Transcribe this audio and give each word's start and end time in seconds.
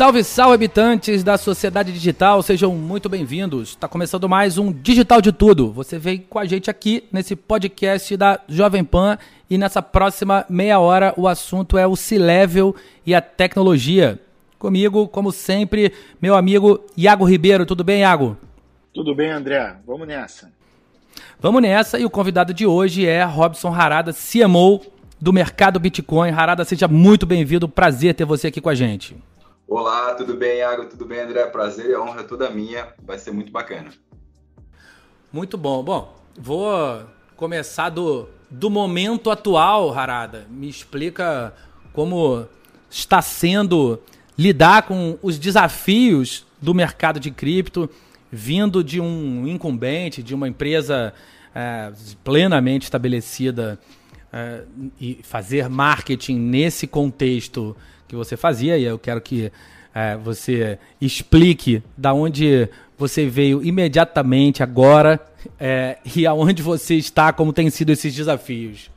Salve, 0.00 0.24
salve, 0.24 0.54
habitantes 0.54 1.22
da 1.22 1.36
sociedade 1.36 1.92
digital, 1.92 2.42
sejam 2.42 2.74
muito 2.74 3.06
bem-vindos. 3.06 3.68
Está 3.68 3.86
começando 3.86 4.26
mais 4.30 4.56
um 4.56 4.72
Digital 4.72 5.20
de 5.20 5.30
Tudo. 5.30 5.70
Você 5.72 5.98
vem 5.98 6.24
com 6.26 6.38
a 6.38 6.46
gente 6.46 6.70
aqui 6.70 7.04
nesse 7.12 7.36
podcast 7.36 8.16
da 8.16 8.40
Jovem 8.48 8.82
Pan 8.82 9.18
e 9.50 9.58
nessa 9.58 9.82
próxima 9.82 10.46
meia 10.48 10.78
hora 10.78 11.12
o 11.18 11.28
assunto 11.28 11.76
é 11.76 11.86
o 11.86 11.96
C-Level 11.96 12.74
e 13.04 13.14
a 13.14 13.20
tecnologia. 13.20 14.18
Comigo, 14.58 15.06
como 15.06 15.30
sempre, 15.30 15.92
meu 16.18 16.34
amigo 16.34 16.82
Iago 16.96 17.26
Ribeiro. 17.26 17.66
Tudo 17.66 17.84
bem, 17.84 18.00
Iago? 18.00 18.38
Tudo 18.94 19.14
bem, 19.14 19.30
André. 19.30 19.76
Vamos 19.86 20.08
nessa. 20.08 20.50
Vamos 21.38 21.60
nessa 21.60 21.98
e 21.98 22.06
o 22.06 22.10
convidado 22.10 22.54
de 22.54 22.64
hoje 22.64 23.06
é 23.06 23.22
Robson 23.22 23.68
Harada, 23.68 24.14
CMO 24.14 24.80
do 25.20 25.30
mercado 25.30 25.78
Bitcoin. 25.78 26.30
Harada, 26.30 26.64
seja 26.64 26.88
muito 26.88 27.26
bem-vindo. 27.26 27.68
Prazer 27.68 28.14
ter 28.14 28.24
você 28.24 28.46
aqui 28.46 28.62
com 28.62 28.70
a 28.70 28.74
gente. 28.74 29.14
Olá, 29.72 30.14
tudo 30.14 30.34
bem, 30.34 30.58
Iago? 30.58 30.86
Tudo 30.86 31.06
bem, 31.06 31.20
André? 31.20 31.46
Prazer 31.46 31.90
e 31.90 31.96
honra 31.96 32.24
toda 32.24 32.50
minha. 32.50 32.88
Vai 33.04 33.16
ser 33.20 33.30
muito 33.30 33.52
bacana. 33.52 33.92
Muito 35.32 35.56
bom. 35.56 35.80
Bom, 35.84 36.12
vou 36.36 37.04
começar 37.36 37.88
do, 37.88 38.28
do 38.50 38.68
momento 38.68 39.30
atual, 39.30 39.96
Harada. 39.96 40.44
Me 40.50 40.68
explica 40.68 41.54
como 41.92 42.48
está 42.90 43.22
sendo 43.22 44.00
lidar 44.36 44.88
com 44.88 45.16
os 45.22 45.38
desafios 45.38 46.44
do 46.60 46.74
mercado 46.74 47.20
de 47.20 47.30
cripto, 47.30 47.88
vindo 48.28 48.82
de 48.82 49.00
um 49.00 49.46
incumbente, 49.46 50.20
de 50.20 50.34
uma 50.34 50.48
empresa 50.48 51.14
é, 51.54 51.92
plenamente 52.24 52.86
estabelecida 52.86 53.78
é, 54.32 54.64
e 55.00 55.20
fazer 55.22 55.68
marketing 55.68 56.40
nesse 56.40 56.88
contexto 56.88 57.76
que 58.10 58.16
você 58.16 58.36
fazia, 58.36 58.76
e 58.76 58.82
eu 58.82 58.98
quero 58.98 59.20
que 59.20 59.52
é, 59.94 60.16
você 60.16 60.78
explique 61.00 61.80
da 61.96 62.12
onde 62.12 62.68
você 62.98 63.26
veio 63.26 63.62
imediatamente 63.62 64.64
agora 64.64 65.20
é, 65.58 65.98
e 66.16 66.26
aonde 66.26 66.60
você 66.60 66.96
está, 66.96 67.32
como 67.32 67.52
têm 67.52 67.70
sido 67.70 67.90
esses 67.90 68.12
desafios. 68.12 68.90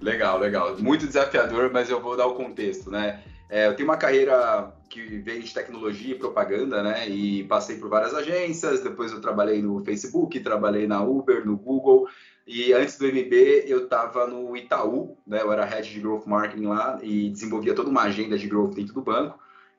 Legal, 0.00 0.38
legal. 0.38 0.76
Muito 0.78 1.06
desafiador, 1.06 1.70
mas 1.72 1.88
eu 1.88 2.00
vou 2.00 2.16
dar 2.16 2.26
o 2.26 2.34
contexto, 2.34 2.90
né? 2.90 3.20
É, 3.48 3.66
eu 3.66 3.74
tenho 3.74 3.88
uma 3.88 3.96
carreira 3.96 4.70
que 4.88 5.00
veio 5.18 5.42
de 5.42 5.52
tecnologia 5.52 6.14
e 6.14 6.18
propaganda, 6.18 6.82
né? 6.82 7.08
E 7.08 7.44
passei 7.44 7.76
por 7.76 7.88
várias 7.88 8.14
agências, 8.14 8.82
depois 8.82 9.12
eu 9.12 9.20
trabalhei 9.20 9.62
no 9.62 9.82
Facebook, 9.84 10.38
trabalhei 10.40 10.86
na 10.86 11.02
Uber, 11.02 11.46
no 11.46 11.56
Google, 11.56 12.08
e 12.46 12.72
antes 12.72 12.98
do 12.98 13.06
MB, 13.06 13.64
eu 13.66 13.84
estava 13.84 14.26
no 14.26 14.56
Itaú, 14.56 15.16
né? 15.26 15.40
Eu 15.40 15.52
era 15.52 15.64
head 15.64 15.88
de 15.88 16.00
growth 16.00 16.26
marketing 16.26 16.66
lá 16.66 16.98
e 17.02 17.30
desenvolvia 17.30 17.74
toda 17.74 17.90
uma 17.90 18.02
agenda 18.02 18.36
de 18.36 18.48
growth 18.48 18.74
dentro 18.74 18.94
do 18.94 19.02
banco. 19.02 19.38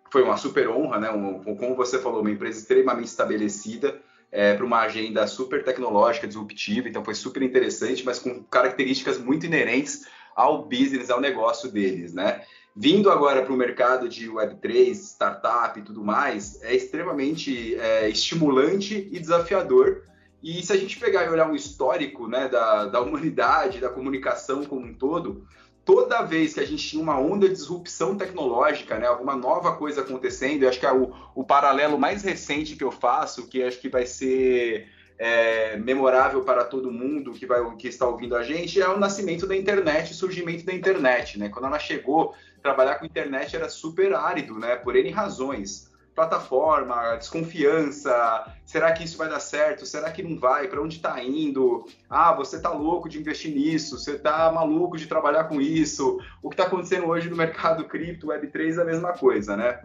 Foi 0.09 0.23
uma 0.23 0.37
super 0.37 0.69
honra, 0.69 0.99
né? 0.99 1.11
Um, 1.11 1.55
como 1.55 1.75
você 1.75 1.99
falou, 1.99 2.21
uma 2.21 2.31
empresa 2.31 2.59
extremamente 2.59 3.07
estabelecida 3.07 3.99
é, 4.31 4.53
para 4.53 4.65
uma 4.65 4.79
agenda 4.79 5.27
super 5.27 5.63
tecnológica, 5.63 6.27
disruptiva. 6.27 6.87
Então 6.87 7.03
foi 7.03 7.15
super 7.15 7.43
interessante, 7.43 8.05
mas 8.05 8.19
com 8.19 8.43
características 8.43 9.17
muito 9.17 9.45
inerentes 9.45 10.05
ao 10.35 10.63
business, 10.63 11.09
ao 11.09 11.19
negócio 11.19 11.69
deles, 11.69 12.13
né? 12.13 12.41
Vindo 12.73 13.11
agora 13.11 13.43
para 13.43 13.53
o 13.53 13.57
mercado 13.57 14.07
de 14.07 14.29
Web3, 14.29 14.91
startup 14.93 15.77
e 15.77 15.83
tudo 15.83 16.01
mais, 16.03 16.61
é 16.63 16.73
extremamente 16.73 17.75
é, 17.75 18.09
estimulante 18.09 19.09
e 19.11 19.19
desafiador 19.19 20.03
e 20.41 20.63
se 20.63 20.73
a 20.73 20.77
gente 20.77 20.99
pegar 20.99 21.25
e 21.25 21.29
olhar 21.29 21.49
um 21.49 21.55
histórico 21.55 22.27
né, 22.27 22.47
da, 22.47 22.85
da 22.85 23.01
humanidade, 23.01 23.79
da 23.79 23.89
comunicação 23.89 24.65
como 24.65 24.87
um 24.87 24.93
todo, 24.93 25.45
toda 25.85 26.23
vez 26.23 26.53
que 26.53 26.59
a 26.59 26.65
gente 26.65 26.87
tinha 26.87 27.03
uma 27.03 27.19
onda 27.19 27.47
de 27.47 27.53
disrupção 27.53 28.17
tecnológica, 28.17 28.97
né, 28.97 29.07
alguma 29.07 29.35
nova 29.35 29.75
coisa 29.75 30.01
acontecendo, 30.01 30.63
eu 30.63 30.69
acho 30.69 30.79
que 30.79 30.85
é 30.85 30.91
o, 30.91 31.13
o 31.35 31.43
paralelo 31.43 31.99
mais 31.99 32.23
recente 32.23 32.75
que 32.75 32.83
eu 32.83 32.91
faço, 32.91 33.47
que 33.47 33.61
acho 33.61 33.79
que 33.79 33.89
vai 33.89 34.05
ser 34.05 34.87
é, 35.19 35.77
memorável 35.77 36.41
para 36.41 36.65
todo 36.65 36.91
mundo 36.91 37.33
que, 37.33 37.45
vai, 37.45 37.63
que 37.75 37.87
está 37.87 38.07
ouvindo 38.07 38.35
a 38.35 38.41
gente, 38.41 38.81
é 38.81 38.89
o 38.89 38.99
nascimento 38.99 39.45
da 39.45 39.55
internet, 39.55 40.11
o 40.11 40.15
surgimento 40.15 40.65
da 40.65 40.73
internet. 40.73 41.37
Né? 41.37 41.49
Quando 41.49 41.65
ela 41.65 41.77
chegou, 41.77 42.33
trabalhar 42.63 42.95
com 42.95 43.05
internet 43.05 43.55
era 43.55 43.69
super 43.69 44.15
árido, 44.15 44.57
né, 44.57 44.75
por 44.75 44.95
N 44.95 45.11
razões 45.11 45.90
plataforma, 46.15 47.15
desconfiança, 47.15 48.53
será 48.65 48.91
que 48.91 49.03
isso 49.03 49.17
vai 49.17 49.29
dar 49.29 49.39
certo? 49.39 49.85
Será 49.85 50.11
que 50.11 50.21
não 50.21 50.37
vai? 50.37 50.67
Para 50.67 50.81
onde 50.81 50.97
está 50.97 51.23
indo? 51.23 51.87
Ah, 52.09 52.33
você 52.33 52.57
está 52.57 52.69
louco 52.69 53.07
de 53.07 53.19
investir 53.19 53.53
nisso? 53.53 53.97
Você 53.97 54.13
está 54.13 54.51
maluco 54.51 54.97
de 54.97 55.07
trabalhar 55.07 55.45
com 55.45 55.61
isso? 55.61 56.19
O 56.41 56.49
que 56.49 56.55
está 56.55 56.65
acontecendo 56.65 57.07
hoje 57.07 57.29
no 57.29 57.37
mercado 57.37 57.85
cripto, 57.85 58.27
Web3 58.27 58.77
é 58.77 58.81
a 58.81 58.85
mesma 58.85 59.13
coisa, 59.13 59.55
né? 59.55 59.81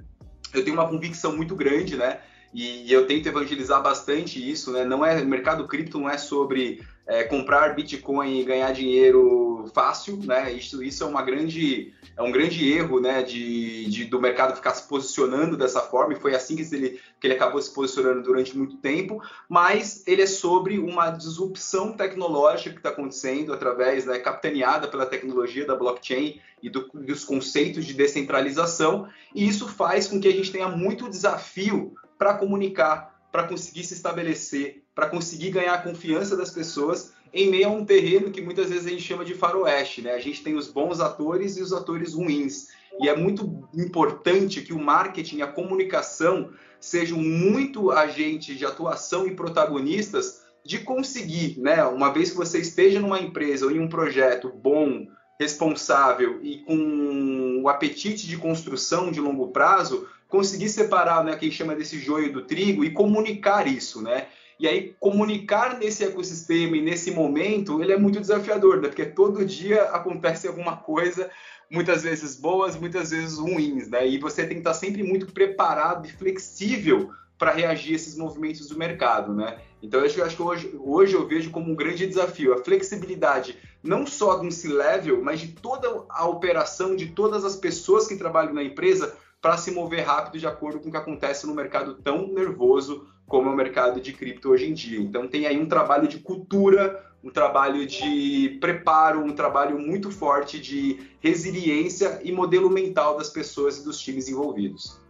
Eu 0.52 0.64
tenho 0.64 0.76
uma 0.76 0.88
convicção 0.88 1.36
muito 1.36 1.54
grande, 1.54 1.96
né? 1.96 2.20
E, 2.52 2.90
eu 2.90 3.06
tento 3.06 3.26
evangelizar 3.28 3.82
bastante 3.82 4.38
isso, 4.50 4.72
né? 4.72 4.84
Não 4.84 5.04
é, 5.04 5.22
mercado 5.22 5.68
cripto 5.68 5.98
não 5.98 6.08
é 6.08 6.16
sobre 6.16 6.82
é, 7.06 7.24
comprar 7.24 7.74
Bitcoin 7.74 8.40
e 8.40 8.44
ganhar 8.44 8.72
dinheiro 8.72 9.70
fácil, 9.74 10.18
né? 10.24 10.52
Isso, 10.52 10.82
isso 10.82 11.04
é 11.04 11.06
uma 11.06 11.22
grande 11.22 11.94
é 12.16 12.22
um 12.22 12.32
grande 12.32 12.72
erro 12.72 12.98
né, 12.98 13.22
de, 13.22 13.84
de, 13.86 14.04
do 14.06 14.18
mercado 14.18 14.56
ficar 14.56 14.74
se 14.74 14.88
posicionando 14.88 15.54
dessa 15.54 15.82
forma, 15.82 16.14
e 16.14 16.20
foi 16.20 16.34
assim 16.34 16.56
que 16.56 16.62
ele, 16.74 17.00
que 17.20 17.26
ele 17.26 17.34
acabou 17.34 17.60
se 17.60 17.72
posicionando 17.72 18.22
durante 18.22 18.56
muito 18.56 18.78
tempo, 18.78 19.22
mas 19.46 20.02
ele 20.06 20.22
é 20.22 20.26
sobre 20.26 20.78
uma 20.78 21.10
disrupção 21.10 21.92
tecnológica 21.92 22.70
que 22.70 22.78
está 22.78 22.88
acontecendo 22.88 23.52
através, 23.52 24.06
né, 24.06 24.18
capitaneada 24.18 24.88
pela 24.88 25.04
tecnologia 25.04 25.66
da 25.66 25.76
blockchain 25.76 26.40
e 26.62 26.70
do, 26.70 26.88
dos 26.94 27.22
conceitos 27.22 27.84
de 27.84 27.92
descentralização, 27.92 29.06
e 29.34 29.46
isso 29.46 29.68
faz 29.68 30.08
com 30.08 30.18
que 30.18 30.28
a 30.28 30.32
gente 30.32 30.50
tenha 30.50 30.68
muito 30.68 31.10
desafio 31.10 31.94
para 32.16 32.32
comunicar, 32.32 33.14
para 33.30 33.46
conseguir 33.46 33.84
se 33.84 33.92
estabelecer, 33.92 34.82
para 34.96 35.10
conseguir 35.10 35.50
ganhar 35.50 35.74
a 35.74 35.82
confiança 35.82 36.34
das 36.34 36.50
pessoas 36.50 37.12
em 37.30 37.50
meio 37.50 37.68
a 37.68 37.70
um 37.70 37.84
terreno 37.84 38.30
que 38.30 38.40
muitas 38.40 38.70
vezes 38.70 38.86
a 38.86 38.88
gente 38.88 39.02
chama 39.02 39.26
de 39.26 39.34
faroeste, 39.34 40.00
né? 40.00 40.12
A 40.12 40.18
gente 40.18 40.42
tem 40.42 40.54
os 40.54 40.68
bons 40.68 41.00
atores 41.00 41.58
e 41.58 41.62
os 41.62 41.70
atores 41.70 42.14
ruins. 42.14 42.68
E 42.98 43.06
é 43.06 43.14
muito 43.14 43.68
importante 43.74 44.62
que 44.62 44.72
o 44.72 44.78
marketing, 44.78 45.42
a 45.42 45.46
comunicação 45.46 46.50
sejam 46.80 47.18
muito 47.18 47.90
agentes 47.90 48.56
de 48.56 48.64
atuação 48.64 49.26
e 49.26 49.34
protagonistas 49.34 50.46
de 50.64 50.78
conseguir, 50.78 51.60
né? 51.60 51.84
Uma 51.84 52.10
vez 52.10 52.30
que 52.30 52.36
você 52.38 52.58
esteja 52.58 52.98
numa 52.98 53.20
empresa 53.20 53.66
ou 53.66 53.72
em 53.72 53.78
um 53.78 53.88
projeto 53.88 54.48
bom, 54.48 55.06
responsável 55.38 56.40
e 56.42 56.60
com 56.60 57.60
o 57.62 57.68
apetite 57.68 58.26
de 58.26 58.38
construção 58.38 59.12
de 59.12 59.20
longo 59.20 59.48
prazo, 59.48 60.08
conseguir 60.26 60.70
separar, 60.70 61.22
né, 61.22 61.36
quem 61.36 61.50
chama 61.50 61.74
desse 61.74 61.98
joio 61.98 62.32
do 62.32 62.42
trigo 62.42 62.82
e 62.82 62.90
comunicar 62.90 63.66
isso, 63.66 64.00
né? 64.00 64.28
E 64.58 64.66
aí, 64.66 64.96
comunicar 64.98 65.78
nesse 65.78 66.04
ecossistema 66.04 66.76
e 66.76 66.82
nesse 66.82 67.10
momento, 67.10 67.82
ele 67.82 67.92
é 67.92 67.98
muito 67.98 68.20
desafiador, 68.20 68.80
né? 68.80 68.88
Porque 68.88 69.04
todo 69.04 69.44
dia 69.44 69.82
acontece 69.90 70.48
alguma 70.48 70.76
coisa, 70.76 71.30
muitas 71.70 72.02
vezes 72.02 72.36
boas, 72.36 72.74
muitas 72.74 73.10
vezes 73.10 73.38
ruins, 73.38 73.88
né? 73.88 74.08
E 74.08 74.18
você 74.18 74.42
tem 74.46 74.54
que 74.54 74.60
estar 74.60 74.74
sempre 74.74 75.02
muito 75.02 75.32
preparado 75.32 76.06
e 76.06 76.12
flexível 76.12 77.10
para 77.38 77.52
reagir 77.52 77.92
a 77.92 77.96
esses 77.96 78.16
movimentos 78.16 78.68
do 78.68 78.78
mercado, 78.78 79.34
né? 79.34 79.58
Então, 79.82 80.00
eu 80.00 80.06
acho, 80.06 80.18
eu 80.18 80.24
acho 80.24 80.36
que 80.36 80.42
hoje, 80.42 80.76
hoje 80.80 81.14
eu 81.14 81.28
vejo 81.28 81.50
como 81.50 81.70
um 81.70 81.76
grande 81.76 82.06
desafio 82.06 82.54
a 82.54 82.64
flexibilidade, 82.64 83.58
não 83.82 84.06
só 84.06 84.40
um 84.40 84.50
C-level, 84.50 85.22
mas 85.22 85.40
de 85.40 85.48
toda 85.48 86.06
a 86.08 86.26
operação, 86.26 86.96
de 86.96 87.08
todas 87.08 87.44
as 87.44 87.56
pessoas 87.56 88.06
que 88.06 88.16
trabalham 88.16 88.54
na 88.54 88.62
empresa, 88.62 89.14
para 89.40 89.58
se 89.58 89.70
mover 89.70 90.04
rápido 90.04 90.40
de 90.40 90.46
acordo 90.46 90.80
com 90.80 90.88
o 90.88 90.90
que 90.90 90.96
acontece 90.96 91.46
no 91.46 91.54
mercado 91.54 91.94
tão 92.02 92.26
nervoso 92.28 93.06
como 93.26 93.48
é 93.48 93.52
o 93.52 93.56
mercado 93.56 94.00
de 94.00 94.12
cripto 94.12 94.50
hoje 94.50 94.66
em 94.66 94.74
dia. 94.74 95.00
Então 95.00 95.26
tem 95.26 95.46
aí 95.46 95.60
um 95.60 95.66
trabalho 95.66 96.06
de 96.06 96.18
cultura, 96.18 97.04
um 97.22 97.30
trabalho 97.30 97.86
de 97.86 98.56
preparo, 98.60 99.24
um 99.24 99.34
trabalho 99.34 99.78
muito 99.78 100.10
forte 100.10 100.60
de 100.60 101.10
resiliência 101.20 102.20
e 102.22 102.30
modelo 102.30 102.70
mental 102.70 103.16
das 103.16 103.30
pessoas 103.30 103.78
e 103.78 103.84
dos 103.84 104.00
times 104.00 104.28
envolvidos. 104.28 105.00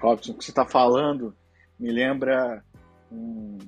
Robson, 0.00 0.32
o 0.32 0.34
que 0.36 0.44
você 0.44 0.52
está 0.52 0.64
falando 0.64 1.34
me 1.78 1.90
lembra 1.90 2.64
um, 3.10 3.58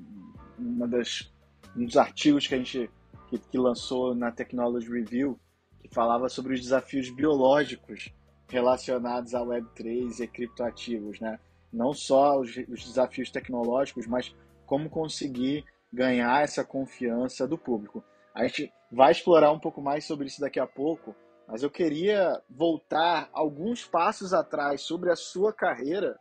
uma 0.56 0.86
das, 0.86 1.32
um 1.76 1.84
dos 1.84 1.96
artigos 1.96 2.46
que 2.46 2.54
a 2.54 2.58
gente 2.58 2.88
que, 3.28 3.38
que 3.38 3.58
lançou 3.58 4.14
na 4.14 4.30
Technology 4.30 4.88
Review, 4.88 5.38
que 5.80 5.88
falava 5.88 6.28
sobre 6.28 6.54
os 6.54 6.60
desafios 6.60 7.10
biológicos 7.10 8.12
relacionados 8.48 9.34
à 9.34 9.40
Web3 9.40 10.20
e 10.20 10.26
criptoativos, 10.26 11.20
né? 11.20 11.38
Não 11.72 11.92
só 11.92 12.38
os, 12.38 12.56
os 12.68 12.84
desafios 12.84 13.30
tecnológicos, 13.30 14.06
mas 14.06 14.34
como 14.66 14.88
conseguir 14.88 15.64
ganhar 15.92 16.42
essa 16.42 16.64
confiança 16.64 17.46
do 17.46 17.58
público. 17.58 18.04
A 18.34 18.46
gente 18.46 18.72
vai 18.90 19.12
explorar 19.12 19.52
um 19.52 19.58
pouco 19.58 19.80
mais 19.80 20.04
sobre 20.04 20.26
isso 20.26 20.40
daqui 20.40 20.60
a 20.60 20.66
pouco, 20.66 21.14
mas 21.46 21.62
eu 21.62 21.70
queria 21.70 22.40
voltar 22.48 23.28
alguns 23.32 23.84
passos 23.84 24.32
atrás 24.32 24.82
sobre 24.82 25.10
a 25.10 25.16
sua 25.16 25.52
carreira 25.52 26.18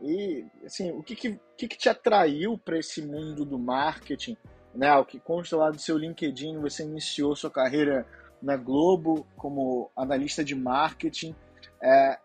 e 0.00 0.44
assim 0.64 0.90
o 0.90 1.02
que, 1.02 1.14
que, 1.14 1.40
que, 1.56 1.68
que 1.68 1.78
te 1.78 1.88
atraiu 1.88 2.58
para 2.58 2.78
esse 2.78 3.00
mundo 3.00 3.44
do 3.44 3.58
marketing, 3.58 4.36
né? 4.74 4.92
O 4.96 5.04
que 5.04 5.20
consta 5.20 5.56
lá 5.56 5.70
do 5.70 5.78
seu 5.78 5.96
LinkedIn, 5.96 6.58
você 6.58 6.82
iniciou 6.82 7.36
sua 7.36 7.50
carreira 7.50 8.04
na 8.42 8.56
Globo 8.56 9.26
como 9.36 9.90
analista 9.96 10.44
de 10.44 10.54
marketing, 10.54 11.34
é, 11.80 12.18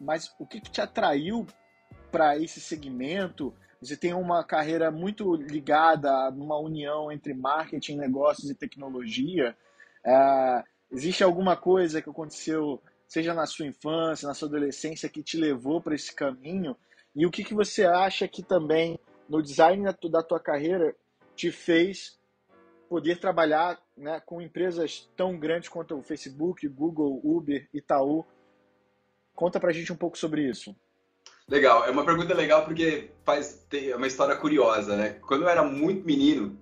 mas 0.00 0.34
o 0.38 0.46
que, 0.46 0.60
que 0.60 0.70
te 0.70 0.80
atraiu 0.80 1.46
para 2.12 2.38
esse 2.38 2.60
segmento. 2.60 3.52
Você 3.80 3.96
tem 3.96 4.12
uma 4.12 4.44
carreira 4.44 4.90
muito 4.90 5.34
ligada 5.34 6.30
numa 6.30 6.58
união 6.60 7.10
entre 7.10 7.34
marketing, 7.34 7.96
negócios 7.96 8.48
e 8.48 8.54
tecnologia. 8.54 9.56
É, 10.04 10.62
existe 10.92 11.24
alguma 11.24 11.56
coisa 11.56 12.02
que 12.02 12.10
aconteceu, 12.10 12.80
seja 13.08 13.34
na 13.34 13.46
sua 13.46 13.66
infância, 13.66 14.28
na 14.28 14.34
sua 14.34 14.46
adolescência, 14.46 15.08
que 15.08 15.22
te 15.22 15.36
levou 15.36 15.80
para 15.80 15.94
esse 15.94 16.14
caminho? 16.14 16.76
E 17.16 17.26
o 17.26 17.30
que, 17.30 17.42
que 17.42 17.54
você 17.54 17.84
acha 17.84 18.28
que 18.28 18.42
também 18.42 19.00
no 19.28 19.42
design 19.42 19.84
da 20.10 20.22
tua 20.22 20.38
carreira 20.38 20.94
te 21.34 21.50
fez 21.50 22.20
poder 22.88 23.18
trabalhar 23.18 23.80
né, 23.96 24.20
com 24.20 24.40
empresas 24.40 25.10
tão 25.16 25.38
grandes 25.38 25.68
quanto 25.68 25.96
o 25.96 26.02
Facebook, 26.02 26.68
Google, 26.68 27.20
Uber, 27.24 27.68
Itaú? 27.72 28.24
Conta 29.34 29.58
para 29.58 29.70
a 29.70 29.72
gente 29.72 29.92
um 29.92 29.96
pouco 29.96 30.16
sobre 30.16 30.48
isso. 30.48 30.76
Legal, 31.48 31.84
é 31.84 31.90
uma 31.90 32.04
pergunta 32.04 32.34
legal 32.34 32.64
porque 32.64 33.10
faz 33.24 33.66
é 33.72 33.94
uma 33.96 34.06
história 34.06 34.36
curiosa, 34.36 34.96
né? 34.96 35.16
Quando 35.26 35.42
eu 35.42 35.48
era 35.48 35.62
muito 35.62 36.06
menino, 36.06 36.56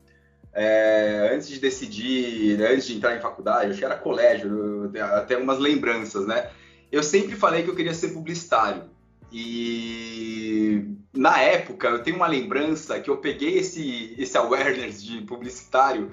é, 0.52 1.30
antes 1.32 1.48
de 1.48 1.60
decidir, 1.60 2.58
né, 2.58 2.72
antes 2.72 2.86
de 2.86 2.96
entrar 2.96 3.16
em 3.16 3.20
faculdade, 3.20 3.70
acho 3.70 3.78
que 3.78 3.84
era 3.84 3.96
colégio, 3.96 4.90
até 5.14 5.34
algumas 5.34 5.58
lembranças, 5.58 6.26
né? 6.26 6.50
Eu 6.90 7.02
sempre 7.02 7.36
falei 7.36 7.62
que 7.62 7.70
eu 7.70 7.76
queria 7.76 7.94
ser 7.94 8.08
publicitário. 8.08 8.84
E 9.32 10.84
na 11.14 11.40
época 11.40 11.88
eu 11.88 12.02
tenho 12.02 12.16
uma 12.16 12.26
lembrança 12.26 12.98
que 12.98 13.08
eu 13.08 13.18
peguei 13.18 13.58
esse, 13.58 14.14
esse 14.18 14.36
awareness 14.36 15.02
de 15.02 15.22
publicitário 15.22 16.10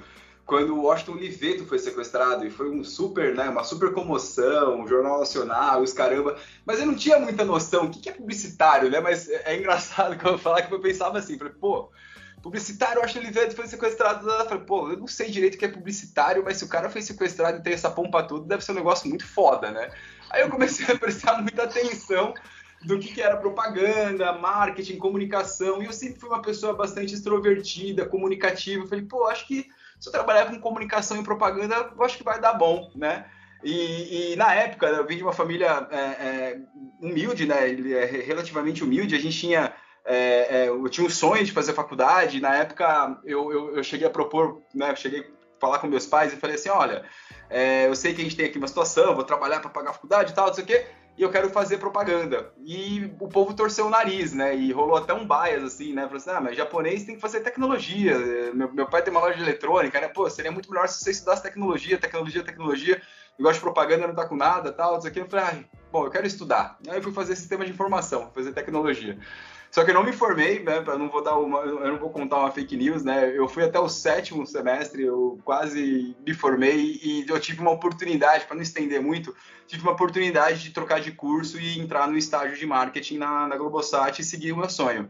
quando 0.47 0.73
o 0.73 0.83
Washington 0.83 1.11
Oliveto 1.11 1.65
foi 1.65 1.77
sequestrado 1.77 2.47
e 2.47 2.49
foi 2.49 2.71
um 2.71 2.81
super, 2.81 3.35
né, 3.35 3.49
uma 3.49 3.65
super 3.65 3.93
comoção, 3.93 4.79
um 4.79 4.87
jornal 4.87 5.19
nacional, 5.19 5.81
os 5.81 5.91
caramba. 5.91 6.37
Mas 6.65 6.79
eu 6.79 6.85
não 6.85 6.95
tinha 6.95 7.19
muita 7.19 7.43
noção 7.43 7.85
o 7.85 7.89
que 7.89 8.07
é 8.07 8.13
publicitário, 8.13 8.89
né? 8.89 9.01
Mas 9.01 9.27
é 9.29 9.57
engraçado 9.57 10.15
quando 10.17 10.35
eu 10.35 10.39
falar 10.39 10.61
que 10.61 10.73
eu 10.73 10.79
pensava 10.79 11.19
assim, 11.19 11.37
falei, 11.37 11.51
pô, 11.51 11.91
publicitário, 12.41 13.01
Washington 13.01 13.25
Oliveto 13.25 13.55
foi 13.57 13.67
sequestrado. 13.67 14.25
Eu 14.25 14.45
falei, 14.45 14.63
pô, 14.63 14.89
eu 14.89 14.97
não 14.97 15.07
sei 15.07 15.29
direito 15.29 15.55
o 15.55 15.57
que 15.57 15.65
é 15.65 15.67
publicitário, 15.67 16.41
mas 16.45 16.55
se 16.55 16.63
o 16.63 16.69
cara 16.69 16.89
foi 16.89 17.01
sequestrado 17.01 17.57
e 17.57 17.61
tem 17.61 17.73
essa 17.73 17.91
pompa 17.91 18.23
toda, 18.23 18.47
deve 18.47 18.63
ser 18.63 18.71
um 18.71 18.75
negócio 18.75 19.09
muito 19.09 19.27
foda, 19.27 19.69
né? 19.69 19.91
Aí 20.29 20.43
eu 20.43 20.49
comecei 20.49 20.85
a 20.95 20.97
prestar 20.97 21.41
muita 21.41 21.63
atenção 21.63 22.33
do 22.85 22.97
que, 22.97 23.13
que, 23.13 23.21
era 23.21 23.35
propaganda, 23.35 24.31
marketing, 24.31 24.97
comunicação. 24.97 25.83
E 25.83 25.87
eu 25.87 25.93
sempre 25.93 26.21
fui 26.21 26.29
uma 26.29 26.41
pessoa 26.41 26.73
bastante 26.73 27.13
extrovertida, 27.13 28.05
comunicativa. 28.05 28.83
Eu 28.83 28.87
falei, 28.87 29.03
pô, 29.03 29.25
acho 29.27 29.45
que 29.45 29.69
se 29.99 30.09
eu 30.09 30.13
trabalhar 30.13 30.45
com 30.45 30.59
comunicação 30.59 31.19
e 31.19 31.23
propaganda, 31.23 31.91
eu 31.95 32.03
acho 32.03 32.17
que 32.17 32.23
vai 32.23 32.39
dar 32.39 32.53
bom, 32.53 32.91
né? 32.95 33.25
E, 33.63 34.33
e 34.33 34.35
na 34.35 34.53
época, 34.53 34.87
eu 34.87 35.05
vim 35.05 35.17
de 35.17 35.23
uma 35.23 35.33
família 35.33 35.87
é, 35.89 35.97
é, 35.97 36.59
humilde, 37.01 37.45
né? 37.45 37.67
Ele 37.69 37.93
é 37.93 38.05
relativamente 38.05 38.83
humilde. 38.83 39.15
A 39.15 39.19
gente 39.19 39.37
tinha, 39.37 39.73
é, 40.05 40.65
é, 40.65 40.67
eu 40.69 40.87
tinha 40.89 41.05
um 41.05 41.09
sonho 41.09 41.43
de 41.43 41.51
fazer 41.51 41.73
faculdade. 41.73 42.39
Na 42.39 42.55
época, 42.55 43.19
eu, 43.25 43.51
eu, 43.51 43.75
eu 43.77 43.83
cheguei 43.83 44.05
a 44.05 44.11
propor, 44.11 44.61
né? 44.73 44.91
Eu 44.91 44.95
cheguei 44.95 45.21
a 45.21 45.59
falar 45.59 45.79
com 45.79 45.87
meus 45.87 46.05
pais 46.05 46.31
e 46.31 46.37
falei 46.37 46.55
assim, 46.55 46.69
olha, 46.69 47.03
é, 47.49 47.87
eu 47.87 47.95
sei 47.95 48.13
que 48.13 48.21
a 48.21 48.23
gente 48.23 48.35
tem 48.35 48.45
aqui 48.45 48.59
uma 48.59 48.67
situação, 48.67 49.15
vou 49.15 49.23
trabalhar 49.23 49.59
para 49.59 49.71
pagar 49.71 49.89
a 49.89 49.93
faculdade 49.93 50.31
e 50.31 50.35
tal, 50.35 50.47
não 50.47 50.53
sei 50.53 50.63
o 50.63 50.67
quê 50.67 50.85
e 51.17 51.23
eu 51.23 51.31
quero 51.31 51.49
fazer 51.49 51.77
propaganda. 51.77 52.51
E 52.63 53.11
o 53.19 53.27
povo 53.27 53.53
torceu 53.53 53.87
o 53.87 53.89
nariz, 53.89 54.33
né? 54.33 54.55
E 54.55 54.71
rolou 54.71 54.97
até 54.97 55.13
um 55.13 55.27
bias, 55.27 55.63
assim, 55.63 55.91
né? 55.91 56.03
Falou 56.03 56.17
assim, 56.17 56.29
ah, 56.29 56.41
mas 56.41 56.55
japonês 56.55 57.05
tem 57.05 57.15
que 57.15 57.21
fazer 57.21 57.39
tecnologia. 57.39 58.17
Meu, 58.53 58.71
meu 58.71 58.85
pai 58.85 59.01
tem 59.01 59.11
uma 59.11 59.21
loja 59.21 59.35
de 59.35 59.41
eletrônica, 59.41 59.99
né? 59.99 60.07
Pô, 60.07 60.29
seria 60.29 60.51
muito 60.51 60.69
melhor 60.69 60.87
se 60.87 61.03
você 61.03 61.11
estudasse 61.11 61.41
tecnologia, 61.41 61.97
tecnologia, 61.97 62.43
tecnologia. 62.43 63.01
Negócio 63.37 63.55
de 63.55 63.61
propaganda 63.61 64.07
não 64.07 64.15
tá 64.15 64.27
com 64.27 64.35
nada, 64.35 64.71
tal, 64.71 64.99
isso 64.99 65.07
aqui. 65.07 65.19
Eu 65.19 65.27
falei, 65.27 65.45
ah, 65.45 65.77
bom, 65.91 66.05
eu 66.05 66.11
quero 66.11 66.27
estudar. 66.27 66.77
Aí 66.87 66.97
eu 66.97 67.01
fui 67.01 67.11
fazer 67.11 67.35
sistema 67.35 67.65
de 67.65 67.71
informação, 67.71 68.31
fazer 68.33 68.51
tecnologia. 68.51 69.17
Só 69.77 69.83
que 69.85 69.91
eu 69.91 69.93
não 69.93 70.03
me 70.03 70.11
formei, 70.11 70.63
né? 70.63 70.81
Pra 70.81 70.97
não 70.97 71.07
vou 71.07 71.23
dar 71.23 71.37
uma, 71.37 71.59
eu 71.59 71.91
não 71.91 71.99
vou 71.99 72.09
contar 72.09 72.39
uma 72.39 72.49
fake 72.49 72.75
news, 72.75 73.03
né? 73.03 73.31
Eu 73.37 73.47
fui 73.47 73.63
até 73.63 73.79
o 73.79 73.87
sétimo 73.87 74.43
semestre, 74.43 75.03
eu 75.03 75.39
quase 75.45 76.17
me 76.25 76.33
formei 76.33 76.99
e 76.99 77.23
eu 77.29 77.39
tive 77.39 77.61
uma 77.61 77.69
oportunidade, 77.69 78.45
para 78.47 78.55
não 78.55 78.63
estender 78.63 78.99
muito, 78.99 79.35
tive 79.67 79.83
uma 79.83 79.91
oportunidade 79.91 80.63
de 80.63 80.71
trocar 80.71 80.99
de 80.99 81.11
curso 81.11 81.59
e 81.59 81.79
entrar 81.79 82.07
no 82.07 82.17
estágio 82.17 82.57
de 82.57 82.65
marketing 82.65 83.19
na, 83.19 83.47
na 83.47 83.55
Globosat 83.55 84.19
e 84.19 84.25
seguir 84.25 84.51
o 84.51 84.57
meu 84.57 84.67
sonho. 84.67 85.07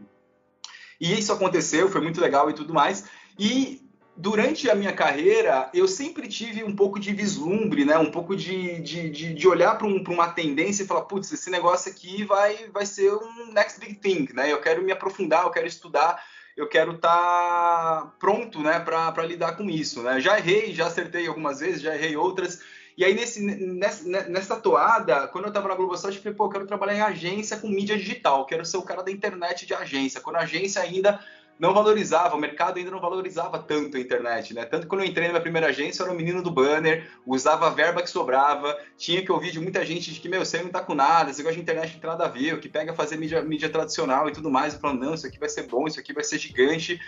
E 1.00 1.18
isso 1.18 1.32
aconteceu, 1.32 1.88
foi 1.88 2.02
muito 2.02 2.20
legal 2.20 2.50
e 2.50 2.52
tudo 2.52 2.74
mais. 2.74 3.06
E 3.38 3.87
durante 4.18 4.68
a 4.68 4.74
minha 4.74 4.92
carreira, 4.92 5.70
eu 5.72 5.86
sempre 5.86 6.26
tive 6.26 6.64
um 6.64 6.74
pouco 6.74 6.98
de 6.98 7.12
vislumbre, 7.12 7.84
né? 7.84 7.96
Um 7.96 8.10
pouco 8.10 8.34
de, 8.34 8.80
de, 8.80 9.08
de, 9.08 9.32
de 9.32 9.48
olhar 9.48 9.78
para 9.78 9.86
um, 9.86 10.02
uma 10.08 10.28
tendência 10.28 10.82
e 10.82 10.86
falar, 10.86 11.02
putz, 11.02 11.32
esse 11.32 11.48
negócio 11.48 11.90
aqui 11.90 12.24
vai, 12.24 12.68
vai 12.72 12.84
ser 12.84 13.12
um 13.12 13.52
next 13.52 13.78
big 13.78 13.94
thing, 13.94 14.28
né? 14.34 14.52
Eu 14.52 14.60
quero 14.60 14.82
me 14.82 14.90
aprofundar, 14.90 15.44
eu 15.44 15.50
quero 15.50 15.68
estudar, 15.68 16.20
eu 16.56 16.68
quero 16.68 16.96
estar 16.96 17.08
tá 17.08 18.12
pronto, 18.18 18.60
né? 18.60 18.80
Para 18.80 19.24
lidar 19.24 19.56
com 19.56 19.70
isso, 19.70 20.02
né? 20.02 20.20
Já 20.20 20.36
errei, 20.36 20.74
já 20.74 20.88
acertei 20.88 21.28
algumas 21.28 21.60
vezes, 21.60 21.80
já 21.80 21.94
errei 21.94 22.16
outras. 22.16 22.60
E 22.96 23.04
aí, 23.04 23.14
nesse, 23.14 23.40
nessa, 23.40 24.28
nessa 24.28 24.56
toada, 24.56 25.28
quando 25.28 25.44
eu 25.44 25.48
estava 25.50 25.68
na 25.68 25.76
Globosat, 25.76 26.16
eu 26.16 26.20
falei, 26.20 26.36
pô, 26.36 26.46
eu 26.46 26.50
quero 26.50 26.66
trabalhar 26.66 26.94
em 26.96 27.00
agência 27.00 27.56
com 27.56 27.68
mídia 27.68 27.96
digital, 27.96 28.44
quero 28.44 28.64
ser 28.64 28.78
o 28.78 28.82
cara 28.82 29.04
da 29.04 29.12
internet 29.12 29.64
de 29.64 29.72
agência. 29.72 30.20
Quando 30.20 30.34
a 30.34 30.40
agência 30.40 30.82
ainda 30.82 31.20
não 31.58 31.74
valorizava, 31.74 32.36
o 32.36 32.38
mercado 32.38 32.78
ainda 32.78 32.90
não 32.90 33.00
valorizava 33.00 33.58
tanto 33.58 33.96
a 33.96 34.00
internet, 34.00 34.54
né? 34.54 34.64
Tanto 34.64 34.82
que 34.82 34.88
quando 34.88 35.02
eu 35.02 35.06
entrei 35.06 35.26
na 35.26 35.32
minha 35.32 35.42
primeira 35.42 35.68
agência, 35.68 36.02
eu 36.02 36.06
era 36.06 36.14
o 36.14 36.16
menino 36.16 36.42
do 36.42 36.50
banner, 36.50 37.10
usava 37.26 37.66
a 37.66 37.70
verba 37.70 38.00
que 38.00 38.08
sobrava, 38.08 38.78
tinha 38.96 39.22
que 39.22 39.32
ouvir 39.32 39.50
de 39.50 39.60
muita 39.60 39.84
gente 39.84 40.12
de 40.12 40.20
que, 40.20 40.28
meu, 40.28 40.44
você 40.44 40.62
não 40.62 40.70
tá 40.70 40.80
com 40.80 40.94
nada, 40.94 41.32
você 41.32 41.42
gosta 41.42 41.56
de 41.56 41.62
internet 41.62 41.94
não 41.94 42.00
tem 42.00 42.10
nada 42.10 42.24
a 42.26 42.28
ver, 42.28 42.54
o 42.54 42.60
que 42.60 42.68
pega 42.68 42.94
fazer 42.94 43.16
mídia, 43.16 43.42
mídia 43.42 43.68
tradicional 43.68 44.28
e 44.28 44.32
tudo 44.32 44.50
mais, 44.50 44.74
falando, 44.74 45.04
não, 45.04 45.14
isso 45.14 45.26
aqui 45.26 45.38
vai 45.38 45.48
ser 45.48 45.66
bom, 45.66 45.86
isso 45.86 45.98
aqui 45.98 46.12
vai 46.12 46.22
ser 46.22 46.38
gigante. 46.38 47.00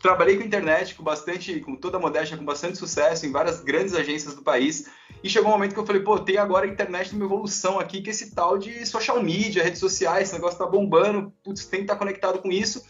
Trabalhei 0.00 0.36
com 0.36 0.44
internet 0.44 0.94
com 0.94 1.02
bastante, 1.02 1.60
com 1.60 1.74
toda 1.74 1.96
a 1.96 2.00
modéstia, 2.00 2.36
com 2.36 2.44
bastante 2.44 2.76
sucesso 2.76 3.24
em 3.24 3.32
várias 3.32 3.60
grandes 3.60 3.94
agências 3.94 4.34
do 4.34 4.42
país. 4.42 4.86
E 5.22 5.30
chegou 5.30 5.48
um 5.48 5.52
momento 5.52 5.72
que 5.72 5.80
eu 5.80 5.86
falei, 5.86 6.02
pô, 6.02 6.18
tem 6.18 6.36
agora 6.36 6.66
a 6.66 6.68
internet 6.68 7.14
numa 7.14 7.24
evolução 7.24 7.80
aqui, 7.80 8.02
que 8.02 8.10
esse 8.10 8.34
tal 8.34 8.58
de 8.58 8.84
social 8.84 9.22
media, 9.22 9.64
redes 9.64 9.80
sociais, 9.80 10.24
esse 10.24 10.34
negócio 10.34 10.58
tá 10.58 10.66
bombando, 10.66 11.32
putz, 11.42 11.64
tem 11.64 11.80
que 11.80 11.84
estar 11.84 11.94
tá 11.94 11.98
conectado 11.98 12.38
com 12.40 12.52
isso. 12.52 12.84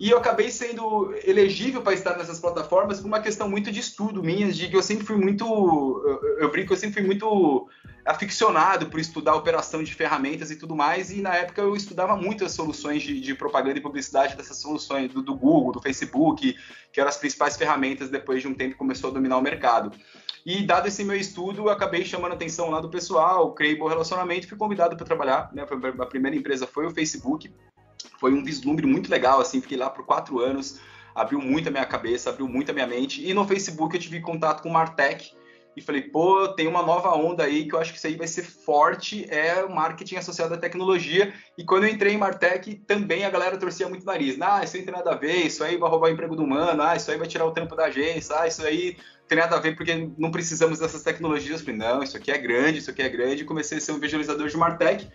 E 0.00 0.10
eu 0.10 0.18
acabei 0.18 0.48
sendo 0.48 1.12
elegível 1.24 1.82
para 1.82 1.92
estar 1.92 2.16
nessas 2.16 2.38
plataformas 2.38 3.00
por 3.00 3.08
uma 3.08 3.20
questão 3.20 3.48
muito 3.48 3.72
de 3.72 3.80
estudo 3.80 4.22
minha, 4.22 4.52
de 4.52 4.68
que 4.68 4.76
eu 4.76 4.82
sempre 4.82 5.04
fui 5.04 5.16
muito. 5.16 5.44
Eu, 5.44 6.38
eu 6.38 6.50
brinco, 6.50 6.72
eu 6.72 6.76
sempre 6.76 7.00
fui 7.00 7.02
muito 7.02 7.68
aficionado 8.04 8.86
por 8.86 9.00
estudar 9.00 9.34
operação 9.34 9.82
de 9.82 9.94
ferramentas 9.94 10.50
e 10.50 10.56
tudo 10.56 10.74
mais, 10.74 11.10
e 11.10 11.20
na 11.20 11.34
época 11.34 11.60
eu 11.60 11.76
estudava 11.76 12.16
muito 12.16 12.44
as 12.44 12.52
soluções 12.52 13.02
de, 13.02 13.20
de 13.20 13.34
propaganda 13.34 13.78
e 13.78 13.82
publicidade 13.82 14.36
dessas 14.36 14.56
soluções, 14.58 15.12
do, 15.12 15.20
do, 15.20 15.34
Google, 15.34 15.72
do 15.72 15.82
Facebook, 15.82 16.56
que 16.92 17.00
eram 17.00 17.10
as 17.10 17.18
principais 17.18 17.56
ferramentas 17.56 18.08
depois 18.08 18.40
de 18.40 18.48
um 18.48 18.54
tempo 18.54 18.76
começou 18.76 19.10
a 19.10 19.12
dominar 19.12 19.36
o 19.36 19.42
mercado. 19.42 19.92
E 20.46 20.64
dado 20.64 20.88
esse 20.88 21.04
meu 21.04 21.16
estudo, 21.16 21.68
acabei 21.68 22.04
chamando 22.04 22.32
a 22.32 22.34
atenção 22.34 22.70
lá 22.70 22.80
do 22.80 22.88
pessoal, 22.88 23.52
criei 23.52 23.76
bom 23.76 23.88
relacionamento, 23.88 24.48
fui 24.48 24.56
convidado 24.56 24.96
para 24.96 25.04
trabalhar, 25.04 25.50
né? 25.52 25.66
A 25.98 26.06
primeira 26.06 26.36
empresa 26.36 26.66
foi 26.66 26.86
o 26.86 26.90
Facebook, 26.90 27.52
foi 28.18 28.32
um 28.32 28.44
vislumbre 28.44 28.86
muito 28.86 29.10
legal, 29.10 29.40
assim, 29.40 29.60
fiquei 29.60 29.76
lá 29.76 29.90
por 29.90 30.04
quatro 30.04 30.40
anos, 30.40 30.80
abriu 31.14 31.40
muito 31.40 31.68
a 31.68 31.72
minha 31.72 31.86
cabeça, 31.86 32.30
abriu 32.30 32.48
muito 32.48 32.70
a 32.70 32.74
minha 32.74 32.86
mente, 32.86 33.26
e 33.26 33.34
no 33.34 33.46
Facebook 33.46 33.94
eu 33.94 34.00
tive 34.00 34.20
contato 34.20 34.62
com 34.62 34.68
o 34.68 34.72
Martech, 34.72 35.32
e 35.78 35.80
falei, 35.80 36.02
pô, 36.02 36.48
tem 36.48 36.66
uma 36.66 36.82
nova 36.82 37.14
onda 37.14 37.44
aí 37.44 37.66
que 37.66 37.74
eu 37.74 37.78
acho 37.78 37.92
que 37.92 37.98
isso 37.98 38.06
aí 38.08 38.16
vai 38.16 38.26
ser 38.26 38.42
forte, 38.42 39.24
é 39.30 39.62
o 39.64 39.72
marketing 39.72 40.16
associado 40.16 40.52
à 40.52 40.56
tecnologia. 40.56 41.32
E 41.56 41.64
quando 41.64 41.84
eu 41.84 41.90
entrei 41.90 42.14
em 42.14 42.18
Martech, 42.18 42.74
também 42.86 43.24
a 43.24 43.30
galera 43.30 43.56
torcia 43.56 43.88
muito 43.88 44.02
o 44.02 44.06
nariz. 44.06 44.36
Ah, 44.40 44.64
isso 44.64 44.74
aí 44.74 44.82
não 44.82 44.86
tem 44.86 44.96
nada 44.96 45.12
a 45.12 45.16
ver, 45.16 45.46
isso 45.46 45.62
aí 45.62 45.76
vai 45.76 45.88
roubar 45.88 46.08
o 46.08 46.12
emprego 46.12 46.34
do 46.34 46.42
humano, 46.42 46.82
ah, 46.82 46.96
isso 46.96 47.10
aí 47.10 47.16
vai 47.16 47.28
tirar 47.28 47.44
o 47.46 47.52
tempo 47.52 47.76
da 47.76 47.84
agência, 47.84 48.40
ah, 48.40 48.48
isso 48.48 48.66
aí 48.66 48.96
não 49.20 49.28
tem 49.28 49.38
nada 49.38 49.56
a 49.56 49.60
ver 49.60 49.76
porque 49.76 50.10
não 50.18 50.32
precisamos 50.32 50.80
dessas 50.80 51.02
tecnologias. 51.04 51.60
Eu 51.60 51.66
falei, 51.66 51.78
não, 51.78 52.02
isso 52.02 52.16
aqui 52.16 52.32
é 52.32 52.38
grande, 52.38 52.78
isso 52.78 52.90
aqui 52.90 53.02
é 53.02 53.08
grande, 53.08 53.42
e 53.42 53.46
comecei 53.46 53.78
a 53.78 53.80
ser 53.80 53.92
um 53.92 54.00
visualizador 54.00 54.48
de 54.48 54.56
Martech. 54.56 55.08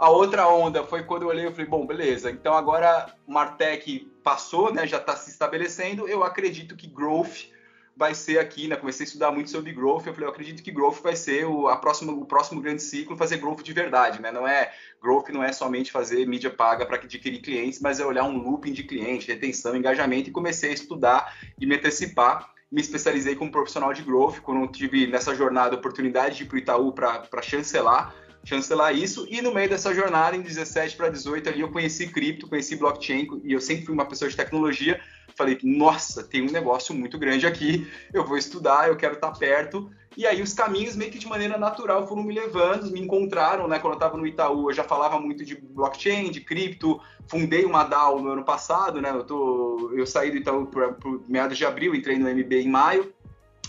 A 0.00 0.08
outra 0.08 0.48
onda 0.48 0.82
foi 0.82 1.02
quando 1.02 1.22
eu 1.24 1.28
olhei 1.28 1.46
e 1.46 1.50
falei, 1.50 1.66
bom, 1.66 1.86
beleza, 1.86 2.30
então 2.30 2.54
agora 2.54 3.14
Martech 3.28 4.10
passou, 4.24 4.72
né, 4.72 4.86
já 4.86 4.96
está 4.96 5.14
se 5.14 5.28
estabelecendo, 5.28 6.08
eu 6.08 6.24
acredito 6.24 6.74
que 6.74 6.86
Growth 6.86 7.50
vai 7.94 8.14
ser 8.14 8.38
aqui, 8.38 8.66
né? 8.66 8.76
Comecei 8.76 9.04
a 9.04 9.08
estudar 9.08 9.30
muito 9.30 9.50
sobre 9.50 9.72
growth. 9.72 10.06
Eu 10.06 10.14
falei, 10.14 10.26
eu 10.26 10.30
acredito 10.30 10.62
que 10.62 10.70
growth 10.70 11.02
vai 11.02 11.14
ser 11.14 11.44
o, 11.44 11.68
a 11.68 11.76
próxima, 11.76 12.12
o 12.12 12.24
próximo 12.24 12.58
grande 12.62 12.82
ciclo, 12.82 13.14
fazer 13.14 13.36
growth 13.36 13.62
de 13.62 13.74
verdade, 13.74 14.22
né? 14.22 14.32
Não 14.32 14.48
é 14.48 14.72
growth 15.02 15.28
não 15.28 15.44
é 15.44 15.52
somente 15.52 15.92
fazer 15.92 16.26
mídia 16.26 16.48
paga 16.48 16.86
para 16.86 16.96
adquirir 16.96 17.42
clientes, 17.42 17.78
mas 17.78 18.00
é 18.00 18.06
olhar 18.06 18.24
um 18.24 18.38
looping 18.38 18.72
de 18.72 18.84
cliente, 18.84 19.28
retenção, 19.28 19.76
engajamento 19.76 20.30
e 20.30 20.32
comecei 20.32 20.70
a 20.70 20.72
estudar 20.74 21.36
e 21.60 21.66
me 21.66 21.74
antecipar. 21.74 22.50
Me 22.72 22.80
especializei 22.80 23.36
como 23.36 23.52
profissional 23.52 23.92
de 23.92 24.02
growth 24.02 24.40
quando 24.40 24.66
tive 24.68 25.06
nessa 25.06 25.34
jornada 25.34 25.74
a 25.76 25.78
oportunidade 25.78 26.36
de 26.36 26.44
ir 26.44 26.46
para 26.46 26.54
o 26.54 26.58
Itaú 26.58 26.92
para 26.92 27.42
chancelar 27.42 28.14
chancelar 28.44 28.94
isso. 28.94 29.26
E 29.28 29.40
no 29.42 29.52
meio 29.52 29.68
dessa 29.68 29.94
jornada, 29.94 30.36
em 30.36 30.42
17 30.42 30.96
para 30.96 31.08
18, 31.08 31.48
ali 31.48 31.60
eu 31.60 31.70
conheci 31.70 32.08
cripto, 32.08 32.48
conheci 32.48 32.76
blockchain, 32.76 33.26
e 33.44 33.52
eu 33.52 33.60
sempre 33.60 33.84
fui 33.84 33.94
uma 33.94 34.06
pessoa 34.06 34.30
de 34.30 34.36
tecnologia, 34.36 35.00
falei, 35.36 35.58
nossa, 35.62 36.22
tem 36.22 36.42
um 36.42 36.50
negócio 36.50 36.94
muito 36.94 37.18
grande 37.18 37.46
aqui, 37.46 37.86
eu 38.12 38.24
vou 38.26 38.36
estudar, 38.36 38.88
eu 38.88 38.96
quero 38.96 39.14
estar 39.14 39.32
perto. 39.32 39.90
E 40.16 40.26
aí 40.26 40.42
os 40.42 40.52
caminhos 40.52 40.96
meio 40.96 41.10
que 41.10 41.18
de 41.18 41.26
maneira 41.26 41.56
natural 41.56 42.06
foram 42.06 42.22
me 42.24 42.34
levando, 42.34 42.90
me 42.90 43.00
encontraram, 43.00 43.68
né? 43.68 43.78
Quando 43.78 43.92
eu 43.92 43.96
estava 43.96 44.16
no 44.16 44.26
Itaú, 44.26 44.68
eu 44.68 44.74
já 44.74 44.82
falava 44.82 45.20
muito 45.20 45.44
de 45.44 45.54
blockchain, 45.54 46.30
de 46.30 46.40
cripto, 46.40 47.00
fundei 47.28 47.64
uma 47.64 47.84
DAO 47.84 48.20
no 48.20 48.30
ano 48.30 48.44
passado, 48.44 49.00
né? 49.00 49.10
Eu, 49.10 49.22
tô, 49.22 49.92
eu 49.94 50.04
saí 50.04 50.30
do 50.30 50.36
Itaú 50.36 50.66
por, 50.66 50.94
por 50.94 51.22
meados 51.28 51.56
de 51.56 51.64
abril, 51.64 51.94
entrei 51.94 52.18
no 52.18 52.28
MB 52.28 52.52
em 52.54 52.68
maio, 52.68 53.12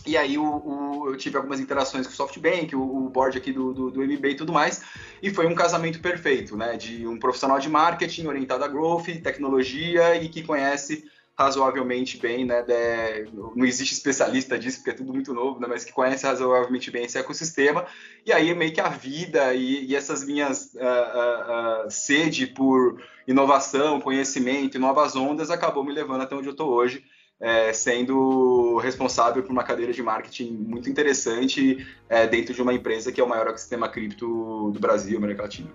e 0.06 0.18
aí 0.18 0.38
o, 0.38 0.44
o, 0.44 1.10
eu 1.10 1.18
tive 1.18 1.38
algumas 1.38 1.60
interações 1.60 2.08
com 2.08 2.14
o 2.14 2.16
SoftBank, 2.16 2.76
o, 2.76 2.82
o 2.82 3.10
board 3.10 3.38
aqui 3.38 3.52
do, 3.52 3.74
do, 3.74 3.92
do, 3.92 4.02
MB 4.02 4.30
e 4.30 4.36
tudo 4.36 4.52
mais, 4.52 4.82
e 5.22 5.30
foi 5.30 5.46
um 5.46 5.56
casamento 5.56 6.00
perfeito, 6.00 6.58
né? 6.58 6.76
De 6.76 7.06
um 7.08 7.20
profissional 7.20 7.60
de 7.60 7.70
marketing 7.70 8.28
orientado 8.28 8.64
a 8.64 8.68
growth, 8.68 9.08
tecnologia 9.22 10.16
e 10.16 10.28
que 10.30 10.44
conhece 10.44 11.04
razoavelmente 11.38 12.18
bem, 12.18 12.46
né? 12.46 12.62
De, 12.62 13.32
não 13.56 13.66
existe 13.66 13.94
especialista 13.94 14.58
disso, 14.58 14.78
porque 14.78 14.92
é 14.92 14.94
tudo 14.94 15.14
muito 15.14 15.34
novo, 15.34 15.60
né? 15.60 15.68
Mas 15.68 15.84
que 15.84 15.92
conhece 15.92 16.26
razoavelmente 16.26 16.90
bem 16.90 17.06
esse 17.06 17.18
ecossistema. 17.18 17.86
E 18.26 18.34
aí 18.34 18.54
meio 18.56 18.74
que 18.74 18.82
a 18.82 18.90
vida 18.90 19.54
e, 19.54 19.86
e 19.86 19.96
essas 19.96 20.24
minhas 20.24 20.74
uh, 20.74 20.80
uh, 20.80 21.88
uh, 21.88 21.92
sede 21.92 22.48
por 22.48 23.02
inovação, 23.28 24.02
conhecimento 24.02 24.78
e 24.78 24.80
novas 24.80 25.16
ondas 25.16 25.52
acabou 25.52 25.84
me 25.84 25.94
levando 25.94 26.22
até 26.22 26.36
onde 26.36 26.48
eu 26.48 26.52
estou 26.52 26.70
hoje. 26.70 27.04
É, 27.44 27.74
sendo 27.74 28.78
responsável 28.78 29.42
por 29.42 29.52
uma 29.52 29.64
cadeira 29.64 29.92
de 29.92 30.04
marketing 30.04 30.52
muito 30.52 30.88
interessante 30.88 31.88
é, 32.08 32.28
dentro 32.28 32.54
de 32.54 32.62
uma 32.62 32.72
empresa 32.72 33.12
que 33.12 33.20
é 33.20 33.24
o 33.24 33.28
maior 33.28 33.48
ecossistema 33.48 33.90
cripto 33.90 34.70
do 34.72 34.80
Brasil, 34.80 35.18
América 35.18 35.42
Latina. 35.42 35.68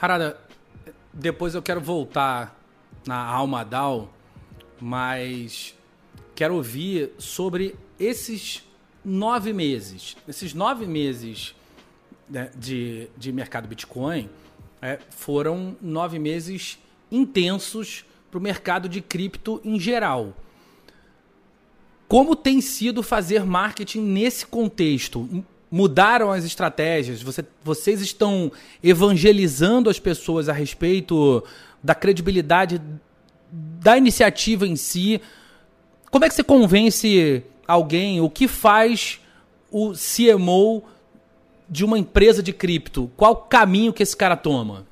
Harada, 0.00 0.36
depois 1.12 1.54
eu 1.54 1.62
quero 1.62 1.80
voltar 1.80 2.60
na 3.06 3.24
Alma 3.24 3.64
DAO, 3.64 4.12
mas 4.80 5.76
quero 6.34 6.56
ouvir 6.56 7.12
sobre 7.18 7.76
esses 7.98 8.68
nove 9.04 9.52
meses. 9.52 10.16
Esses 10.26 10.52
nove 10.54 10.86
meses 10.86 11.54
né, 12.28 12.50
de, 12.56 13.08
de 13.16 13.32
mercado 13.32 13.68
Bitcoin 13.68 14.28
é, 14.80 14.98
foram 15.10 15.76
nove 15.80 16.18
meses 16.18 16.78
intensos 17.10 18.04
para 18.34 18.40
o 18.40 18.42
mercado 18.42 18.88
de 18.88 19.00
cripto 19.00 19.60
em 19.64 19.78
geral. 19.78 20.34
Como 22.08 22.34
tem 22.34 22.60
sido 22.60 23.00
fazer 23.00 23.44
marketing 23.44 24.00
nesse 24.00 24.44
contexto? 24.44 25.44
Mudaram 25.70 26.32
as 26.32 26.44
estratégias? 26.44 27.22
Você, 27.22 27.44
vocês 27.62 28.00
estão 28.00 28.50
evangelizando 28.82 29.88
as 29.88 30.00
pessoas 30.00 30.48
a 30.48 30.52
respeito 30.52 31.44
da 31.80 31.94
credibilidade 31.94 32.82
da 33.52 33.96
iniciativa 33.96 34.66
em 34.66 34.74
si. 34.74 35.20
Como 36.10 36.24
é 36.24 36.28
que 36.28 36.34
você 36.34 36.42
convence 36.42 37.40
alguém? 37.68 38.20
O 38.20 38.28
que 38.28 38.48
faz 38.48 39.20
o 39.70 39.92
CMO 39.92 40.82
de 41.70 41.84
uma 41.84 42.00
empresa 42.00 42.42
de 42.42 42.52
cripto? 42.52 43.08
Qual 43.16 43.32
o 43.32 43.36
caminho 43.36 43.92
que 43.92 44.02
esse 44.02 44.16
cara 44.16 44.36
toma? 44.36 44.84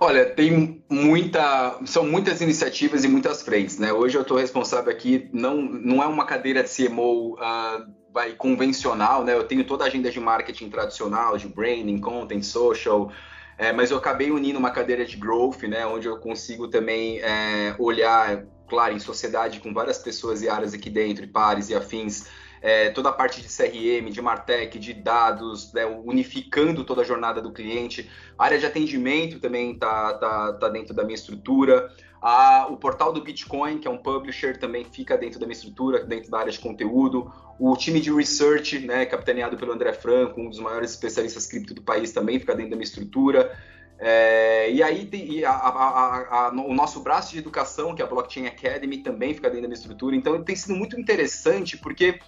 Olha, 0.00 0.26
tem 0.26 0.82
muita, 0.90 1.78
são 1.86 2.04
muitas 2.04 2.40
iniciativas 2.40 3.04
e 3.04 3.08
muitas 3.08 3.42
frentes, 3.42 3.78
né? 3.78 3.92
Hoje 3.92 4.16
eu 4.16 4.22
estou 4.22 4.36
responsável 4.36 4.90
aqui, 4.90 5.28
não, 5.32 5.56
não 5.56 6.02
é 6.02 6.06
uma 6.06 6.26
cadeira 6.26 6.62
de 6.62 6.68
CMO 6.68 7.34
uh, 7.34 7.38
ah, 7.38 8.30
convencional, 8.36 9.24
né? 9.24 9.34
Eu 9.34 9.44
tenho 9.44 9.64
toda 9.64 9.84
a 9.84 9.86
agenda 9.86 10.10
de 10.10 10.20
marketing 10.20 10.68
tradicional, 10.68 11.38
de 11.38 11.48
branding, 11.48 12.00
content, 12.00 12.42
social, 12.42 13.10
é, 13.56 13.72
mas 13.72 13.90
eu 13.90 13.96
acabei 13.96 14.30
unindo 14.30 14.58
uma 14.58 14.70
cadeira 14.70 15.04
de 15.04 15.16
growth, 15.16 15.62
né, 15.62 15.86
onde 15.86 16.08
eu 16.08 16.18
consigo 16.18 16.68
também 16.68 17.20
é, 17.20 17.74
olhar, 17.78 18.44
claro, 18.68 18.94
em 18.94 18.98
sociedade 18.98 19.60
com 19.60 19.72
várias 19.72 19.98
pessoas 19.98 20.42
e 20.42 20.48
áreas 20.48 20.74
aqui 20.74 20.90
dentro, 20.90 21.26
pares 21.28 21.68
e 21.68 21.74
afins, 21.74 22.26
é, 22.64 22.88
toda 22.88 23.10
a 23.10 23.12
parte 23.12 23.42
de 23.42 23.46
CRM, 23.46 24.10
de 24.10 24.22
Martech, 24.22 24.78
de 24.78 24.94
dados, 24.94 25.70
né, 25.74 25.84
unificando 25.84 26.82
toda 26.82 27.02
a 27.02 27.04
jornada 27.04 27.42
do 27.42 27.52
cliente. 27.52 28.10
A 28.38 28.46
área 28.46 28.58
de 28.58 28.64
atendimento 28.64 29.38
também 29.38 29.72
está 29.72 30.14
tá, 30.14 30.52
tá 30.54 30.68
dentro 30.70 30.94
da 30.94 31.04
minha 31.04 31.14
estrutura. 31.14 31.94
A, 32.22 32.66
o 32.70 32.78
portal 32.78 33.12
do 33.12 33.20
Bitcoin, 33.20 33.76
que 33.76 33.86
é 33.86 33.90
um 33.90 33.98
publisher, 33.98 34.58
também 34.58 34.82
fica 34.82 35.14
dentro 35.18 35.38
da 35.38 35.44
minha 35.44 35.54
estrutura, 35.54 36.04
dentro 36.04 36.30
da 36.30 36.38
área 36.38 36.50
de 36.50 36.58
conteúdo. 36.58 37.30
O 37.60 37.76
time 37.76 38.00
de 38.00 38.10
research, 38.10 38.78
né, 38.78 39.04
capitaneado 39.04 39.58
pelo 39.58 39.70
André 39.70 39.92
Franco, 39.92 40.40
um 40.40 40.48
dos 40.48 40.58
maiores 40.58 40.92
especialistas 40.92 41.46
cripto 41.46 41.74
do 41.74 41.82
país, 41.82 42.12
também 42.12 42.40
fica 42.40 42.54
dentro 42.54 42.70
da 42.70 42.76
minha 42.76 42.88
estrutura. 42.88 43.54
É, 43.98 44.70
e 44.72 44.82
aí 44.82 45.06
e 45.12 45.44
a, 45.44 45.52
a, 45.52 46.46
a, 46.46 46.50
o 46.50 46.72
nosso 46.72 47.00
braço 47.00 47.32
de 47.32 47.40
educação, 47.40 47.94
que 47.94 48.00
é 48.00 48.06
a 48.06 48.08
Blockchain 48.08 48.46
Academy, 48.46 49.02
também 49.02 49.34
fica 49.34 49.50
dentro 49.50 49.64
da 49.64 49.68
minha 49.68 49.78
estrutura. 49.78 50.16
Então 50.16 50.42
tem 50.42 50.56
sido 50.56 50.74
muito 50.74 50.98
interessante, 50.98 51.76
porque 51.76 52.18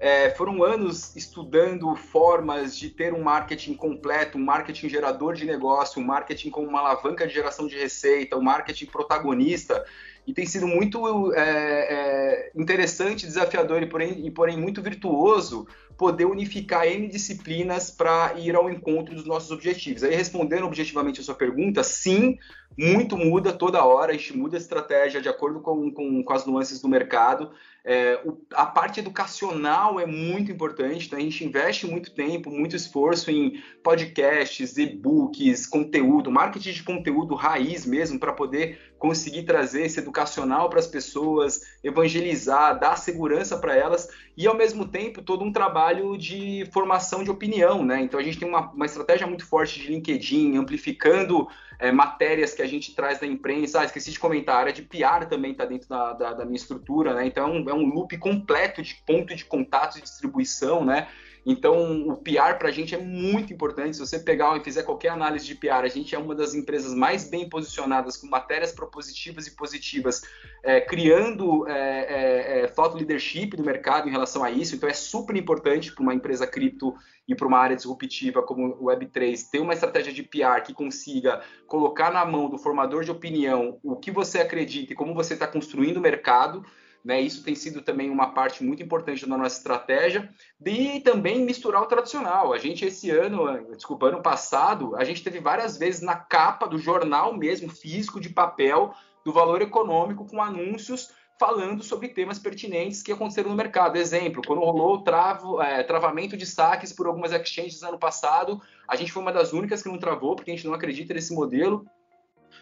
é, 0.00 0.30
foram 0.30 0.62
anos 0.62 1.14
estudando 1.16 1.94
formas 1.96 2.76
de 2.76 2.88
ter 2.88 3.12
um 3.12 3.22
marketing 3.22 3.74
completo, 3.74 4.38
um 4.38 4.44
marketing 4.44 4.88
gerador 4.88 5.34
de 5.34 5.44
negócio, 5.44 6.00
um 6.00 6.04
marketing 6.04 6.50
com 6.50 6.62
uma 6.62 6.80
alavanca 6.80 7.26
de 7.26 7.34
geração 7.34 7.66
de 7.66 7.76
receita, 7.76 8.36
um 8.36 8.42
marketing 8.42 8.86
protagonista. 8.86 9.84
E 10.26 10.32
tem 10.34 10.44
sido 10.44 10.66
muito 10.66 11.32
é, 11.32 11.40
é, 11.40 12.52
interessante, 12.54 13.26
desafiador 13.26 13.82
e 13.82 13.86
porém, 13.86 14.26
e 14.26 14.30
porém 14.30 14.58
muito 14.58 14.82
virtuoso 14.82 15.66
poder 15.96 16.26
unificar 16.26 16.86
N 16.86 17.08
disciplinas 17.08 17.90
para 17.90 18.34
ir 18.36 18.54
ao 18.54 18.70
encontro 18.70 19.14
dos 19.14 19.24
nossos 19.24 19.50
objetivos. 19.50 20.04
Aí, 20.04 20.14
respondendo 20.14 20.66
objetivamente 20.66 21.20
a 21.20 21.24
sua 21.24 21.34
pergunta, 21.34 21.82
sim, 21.82 22.38
muito 22.78 23.16
muda 23.16 23.52
toda 23.52 23.84
hora, 23.84 24.12
a 24.12 24.16
gente 24.16 24.36
muda 24.36 24.56
a 24.56 24.60
estratégia 24.60 25.20
de 25.20 25.28
acordo 25.28 25.60
com, 25.60 25.90
com, 25.90 26.22
com 26.22 26.32
as 26.32 26.46
nuances 26.46 26.80
do 26.80 26.88
mercado. 26.88 27.50
É, 27.90 28.20
o, 28.22 28.38
a 28.52 28.66
parte 28.66 29.00
educacional 29.00 29.98
é 29.98 30.04
muito 30.04 30.52
importante, 30.52 31.06
então 31.06 31.18
a 31.18 31.22
gente 31.22 31.42
investe 31.42 31.86
muito 31.86 32.10
tempo, 32.10 32.50
muito 32.50 32.76
esforço 32.76 33.30
em 33.30 33.62
podcasts, 33.82 34.76
e-books, 34.76 35.66
conteúdo, 35.66 36.30
marketing 36.30 36.72
de 36.72 36.82
conteúdo 36.82 37.34
raiz 37.34 37.86
mesmo, 37.86 38.20
para 38.20 38.34
poder 38.34 38.78
conseguir 38.98 39.44
trazer 39.44 39.86
esse 39.86 40.00
educacional 40.00 40.68
para 40.68 40.80
as 40.80 40.86
pessoas, 40.86 41.62
evangelizar, 41.82 42.78
dar 42.78 42.96
segurança 42.96 43.56
para 43.56 43.74
elas 43.74 44.06
e 44.36 44.46
ao 44.46 44.54
mesmo 44.54 44.86
tempo 44.86 45.22
todo 45.22 45.42
um 45.42 45.50
trabalho 45.50 46.18
de 46.18 46.68
formação 46.70 47.24
de 47.24 47.30
opinião, 47.30 47.82
né? 47.82 48.02
Então 48.02 48.20
a 48.20 48.22
gente 48.22 48.38
tem 48.38 48.46
uma, 48.46 48.70
uma 48.70 48.84
estratégia 48.84 49.26
muito 49.26 49.46
forte 49.46 49.80
de 49.80 49.88
LinkedIn, 49.88 50.58
amplificando 50.58 51.48
é, 51.78 51.92
matérias 51.92 52.54
que 52.54 52.62
a 52.62 52.66
gente 52.66 52.94
traz 52.94 53.20
da 53.20 53.26
imprensa. 53.26 53.80
Ah, 53.80 53.84
esqueci 53.84 54.10
de 54.10 54.18
comentar, 54.18 54.56
a 54.56 54.58
área 54.60 54.72
de 54.72 54.82
PR 54.82 55.26
também 55.28 55.52
está 55.52 55.64
dentro 55.64 55.88
da, 55.88 56.12
da, 56.12 56.32
da, 56.34 56.44
minha 56.44 56.56
estrutura, 56.56 57.14
né? 57.14 57.26
Então 57.26 57.46
é 57.46 57.50
um, 57.50 57.70
é 57.70 57.74
um 57.78 57.86
loop 57.86 58.16
completo 58.18 58.82
de 58.82 58.94
ponto 59.06 59.34
de 59.34 59.44
contato 59.44 59.98
e 59.98 60.02
distribuição, 60.02 60.84
né? 60.84 61.08
Então, 61.46 62.06
o 62.08 62.16
PR 62.16 62.58
para 62.58 62.68
a 62.68 62.70
gente 62.70 62.94
é 62.94 62.98
muito 62.98 63.54
importante. 63.54 63.96
Se 63.96 64.00
você 64.00 64.18
pegar 64.18 64.54
e 64.58 64.62
fizer 64.62 64.82
qualquer 64.82 65.08
análise 65.08 65.46
de 65.46 65.54
PR, 65.54 65.82
a 65.82 65.88
gente 65.88 66.14
é 66.14 66.18
uma 66.18 66.34
das 66.34 66.54
empresas 66.54 66.92
mais 66.92 67.24
bem 67.28 67.48
posicionadas, 67.48 68.18
com 68.18 68.26
matérias 68.26 68.70
propositivas 68.70 69.46
e 69.46 69.56
positivas, 69.56 70.20
é, 70.62 70.78
criando 70.78 71.66
é, 71.66 71.72
é, 71.72 72.60
é 72.60 72.66
thought 72.66 72.94
leadership 72.94 73.56
do 73.56 73.64
mercado 73.64 74.08
em 74.08 74.12
relação 74.12 74.44
a 74.44 74.50
isso. 74.50 74.74
Então, 74.74 74.88
é 74.88 74.92
super 74.92 75.34
importante 75.36 75.90
para 75.90 76.02
uma 76.02 76.12
empresa 76.12 76.46
cripto 76.46 76.94
e 77.26 77.34
para 77.34 77.46
uma 77.46 77.58
área 77.58 77.76
disruptiva 77.76 78.42
como 78.42 78.68
o 78.74 78.84
Web3 78.84 79.48
ter 79.50 79.60
uma 79.60 79.72
estratégia 79.72 80.12
de 80.12 80.22
PR 80.22 80.62
que 80.64 80.74
consiga 80.74 81.42
colocar 81.66 82.10
na 82.10 82.26
mão 82.26 82.50
do 82.50 82.58
formador 82.58 83.04
de 83.04 83.10
opinião 83.10 83.78
o 83.82 83.96
que 83.96 84.10
você 84.10 84.40
acredita 84.40 84.92
e 84.92 84.96
como 84.96 85.14
você 85.14 85.32
está 85.32 85.46
construindo 85.46 85.98
o 85.98 86.02
mercado. 86.02 86.62
Né? 87.08 87.22
Isso 87.22 87.42
tem 87.42 87.54
sido 87.54 87.80
também 87.80 88.10
uma 88.10 88.34
parte 88.34 88.62
muito 88.62 88.82
importante 88.82 89.26
da 89.26 89.34
nossa 89.34 89.56
estratégia. 89.56 90.28
E 90.62 91.00
também 91.00 91.42
misturar 91.42 91.80
o 91.80 91.86
tradicional. 91.86 92.52
A 92.52 92.58
gente, 92.58 92.84
esse 92.84 93.08
ano, 93.10 93.74
desculpa, 93.74 94.08
ano 94.08 94.20
passado, 94.20 94.94
a 94.94 95.02
gente 95.04 95.24
teve 95.24 95.40
várias 95.40 95.78
vezes 95.78 96.02
na 96.02 96.16
capa 96.16 96.66
do 96.66 96.76
jornal 96.76 97.34
mesmo, 97.34 97.70
físico, 97.70 98.20
de 98.20 98.28
papel, 98.28 98.92
do 99.24 99.32
valor 99.32 99.62
econômico, 99.62 100.26
com 100.26 100.42
anúncios 100.42 101.08
falando 101.40 101.82
sobre 101.82 102.08
temas 102.08 102.38
pertinentes 102.38 103.02
que 103.02 103.10
aconteceram 103.10 103.48
no 103.48 103.56
mercado. 103.56 103.96
Exemplo, 103.96 104.42
quando 104.46 104.60
rolou 104.60 104.96
o 104.96 105.02
travo, 105.02 105.62
é, 105.62 105.82
travamento 105.82 106.36
de 106.36 106.44
saques 106.44 106.92
por 106.92 107.06
algumas 107.06 107.32
exchanges 107.32 107.82
ano 107.82 107.98
passado, 107.98 108.60
a 108.86 108.96
gente 108.96 109.12
foi 109.12 109.22
uma 109.22 109.32
das 109.32 109.54
únicas 109.54 109.82
que 109.82 109.88
não 109.88 109.98
travou, 109.98 110.36
porque 110.36 110.50
a 110.50 110.54
gente 110.54 110.66
não 110.66 110.74
acredita 110.74 111.14
nesse 111.14 111.32
modelo. 111.32 111.86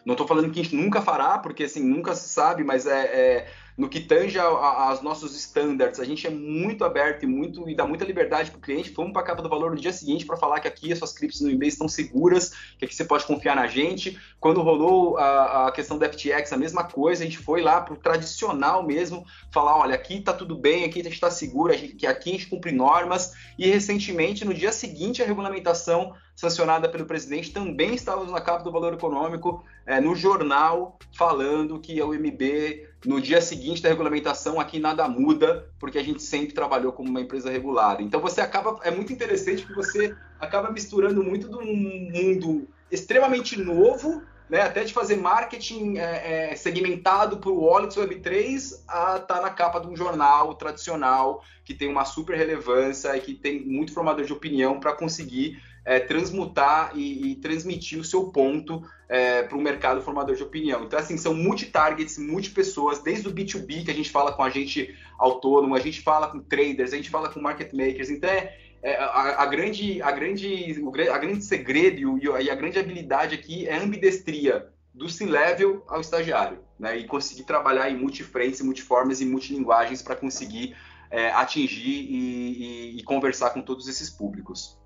Não 0.04 0.14
estou 0.14 0.28
falando 0.28 0.52
que 0.52 0.60
a 0.60 0.62
gente 0.62 0.76
nunca 0.76 1.02
fará, 1.02 1.36
porque 1.36 1.64
assim, 1.64 1.82
nunca 1.82 2.14
se 2.14 2.28
sabe, 2.28 2.62
mas 2.62 2.86
é, 2.86 3.06
é 3.06 3.52
no 3.76 3.88
que 3.88 4.00
tange 4.00 4.38
aos 4.38 5.02
nossos 5.02 5.36
standards, 5.36 6.00
a 6.00 6.04
gente 6.04 6.26
é 6.26 6.30
muito 6.30 6.82
aberto 6.82 7.24
e 7.24 7.26
muito 7.26 7.68
e 7.68 7.74
dá 7.74 7.86
muita 7.86 8.04
liberdade 8.04 8.50
para 8.50 8.58
o 8.58 8.60
cliente. 8.60 8.90
Fomos 8.90 9.12
para 9.12 9.20
a 9.20 9.24
capa 9.24 9.42
do 9.42 9.48
valor 9.48 9.70
no 9.70 9.80
dia 9.80 9.92
seguinte 9.92 10.24
para 10.24 10.36
falar 10.36 10.60
que 10.60 10.68
aqui 10.68 10.90
as 10.90 10.98
suas 10.98 11.12
criptos 11.12 11.42
no 11.42 11.50
eBay 11.50 11.68
estão 11.68 11.86
seguras, 11.86 12.54
que 12.78 12.86
aqui 12.86 12.94
você 12.94 13.04
pode 13.04 13.26
confiar 13.26 13.54
na 13.54 13.66
gente. 13.66 14.18
Quando 14.40 14.62
rolou 14.62 15.18
a, 15.18 15.68
a 15.68 15.72
questão 15.72 15.98
da 15.98 16.08
FTX, 16.08 16.52
a 16.52 16.56
mesma 16.56 16.84
coisa, 16.84 17.22
a 17.22 17.26
gente 17.26 17.38
foi 17.38 17.60
lá 17.60 17.82
para 17.82 17.92
o 17.92 17.98
tradicional 17.98 18.82
mesmo, 18.82 19.26
falar, 19.52 19.76
olha, 19.76 19.94
aqui 19.94 20.18
está 20.18 20.32
tudo 20.32 20.56
bem, 20.56 20.84
aqui 20.84 21.00
a 21.00 21.04
gente 21.04 21.14
está 21.14 21.30
seguro, 21.30 21.72
aqui 21.72 22.06
a 22.06 22.18
gente 22.18 22.46
cumpre 22.46 22.72
normas. 22.72 23.34
E 23.58 23.66
recentemente, 23.66 24.44
no 24.44 24.54
dia 24.54 24.72
seguinte, 24.72 25.22
a 25.22 25.26
regulamentação 25.26 26.14
sancionada 26.36 26.86
pelo 26.88 27.06
presidente, 27.06 27.50
também 27.50 27.94
estávamos 27.94 28.30
na 28.30 28.42
capa 28.42 28.62
do 28.62 28.70
Valor 28.70 28.92
Econômico, 28.92 29.64
é, 29.86 29.98
no 30.00 30.14
jornal, 30.14 30.98
falando 31.16 31.80
que 31.80 31.98
a 31.98 32.04
UMB, 32.04 32.86
no 33.04 33.20
dia 33.20 33.40
seguinte 33.40 33.82
da 33.82 33.88
regulamentação, 33.88 34.58
aqui 34.58 34.78
nada 34.78 35.08
muda, 35.08 35.68
porque 35.78 35.98
a 35.98 36.02
gente 36.02 36.22
sempre 36.22 36.54
trabalhou 36.54 36.92
como 36.92 37.08
uma 37.08 37.20
empresa 37.20 37.50
regulada. 37.50 38.02
Então 38.02 38.20
você 38.20 38.40
acaba, 38.40 38.78
é 38.82 38.90
muito 38.90 39.12
interessante 39.12 39.66
que 39.66 39.74
você 39.74 40.14
acaba 40.40 40.70
misturando 40.70 41.22
muito 41.22 41.48
de 41.48 41.56
um 41.56 41.74
mundo 41.74 42.68
extremamente 42.90 43.60
novo, 43.60 44.22
né, 44.48 44.62
até 44.62 44.84
de 44.84 44.92
fazer 44.92 45.16
marketing 45.16 45.98
é, 45.98 46.52
é, 46.52 46.56
segmentado 46.56 47.38
para 47.38 47.50
o 47.50 47.64
Wallets 47.64 47.96
Web3, 47.96 48.84
a 48.86 49.18
tá 49.18 49.40
na 49.40 49.50
capa 49.50 49.80
de 49.80 49.88
um 49.88 49.96
jornal 49.96 50.54
tradicional 50.54 51.42
que 51.64 51.74
tem 51.74 51.88
uma 51.88 52.04
super 52.04 52.36
relevância 52.36 53.16
e 53.16 53.20
que 53.20 53.34
tem 53.34 53.66
muito 53.66 53.92
formador 53.92 54.24
de 54.24 54.32
opinião 54.32 54.78
para 54.78 54.92
conseguir 54.92 55.60
é, 55.86 56.00
transmutar 56.00 56.90
e, 56.96 57.30
e, 57.30 57.34
transmitir 57.36 58.00
o 58.00 58.04
seu 58.04 58.24
ponto 58.24 58.82
é, 59.08 59.44
para 59.44 59.56
o 59.56 59.60
mercado 59.60 60.02
formador 60.02 60.34
de 60.34 60.42
opinião. 60.42 60.82
Então, 60.82 60.98
assim, 60.98 61.16
são 61.16 61.32
multi-targets, 61.32 62.18
multi-pessoas, 62.18 63.00
desde 63.00 63.28
o 63.28 63.32
B2B, 63.32 63.84
que 63.84 63.90
a 63.92 63.94
gente 63.94 64.10
fala 64.10 64.32
com 64.32 64.42
a 64.42 64.50
gente 64.50 64.92
autônomo, 65.16 65.76
a 65.76 65.80
gente 65.80 66.02
fala 66.02 66.26
com 66.26 66.40
traders, 66.40 66.92
a 66.92 66.96
gente 66.96 67.08
fala 67.08 67.28
com 67.28 67.40
market 67.40 67.72
makers. 67.72 68.10
Então, 68.10 68.28
é, 68.28 68.58
é 68.82 68.96
a, 68.96 69.42
a, 69.44 69.46
grande, 69.46 70.02
a, 70.02 70.10
grande, 70.10 70.76
o, 70.82 70.88
a 70.88 71.18
grande 71.18 71.44
segredo 71.44 72.18
e, 72.18 72.44
e 72.44 72.50
a 72.50 72.54
grande 72.56 72.80
habilidade 72.80 73.36
aqui 73.36 73.68
é 73.68 73.76
a 73.76 73.80
ambidestria 73.80 74.66
do 74.92 75.08
C-level 75.08 75.84
ao 75.86 76.00
estagiário, 76.00 76.58
né? 76.78 76.96
E 76.96 77.04
conseguir 77.04 77.44
trabalhar 77.44 77.88
em 77.90 77.96
multifrentes, 77.96 78.60
multiformas 78.60 79.20
e 79.20 79.26
multilinguagens 79.26 80.02
para 80.02 80.16
conseguir 80.16 80.74
é, 81.10 81.30
atingir 81.30 82.06
e, 82.10 82.94
e, 82.94 82.98
e 82.98 83.02
conversar 83.04 83.50
com 83.50 83.60
todos 83.60 83.86
esses 83.86 84.10
públicos. 84.10 84.76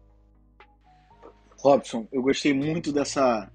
Robson, 1.63 2.09
eu 2.11 2.23
gostei 2.23 2.55
muito 2.55 2.91
dessa, 2.91 3.51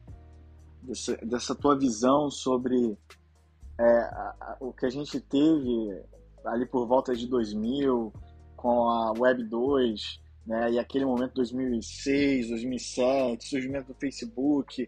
dessa, 0.84 1.18
dessa 1.18 1.56
tua 1.56 1.78
visão 1.78 2.30
sobre 2.30 2.98
é, 3.80 3.84
a, 3.84 4.36
a, 4.40 4.58
o 4.60 4.72
que 4.72 4.86
a 4.86 4.90
gente 4.90 5.20
teve 5.20 6.04
ali 6.46 6.68
por 6.68 6.86
volta 6.88 7.16
de 7.16 7.28
2000 7.28 8.14
com 8.56 8.88
a 8.88 9.12
Web 9.18 9.44
2, 9.46 10.22
né, 10.46 10.74
e 10.74 10.80
aquele 10.80 11.06
momento 11.06 11.34
2006, 11.34 12.50
2007, 12.50 13.50
surgimento 13.50 13.88
do 13.88 14.00
Facebook, 14.00 14.88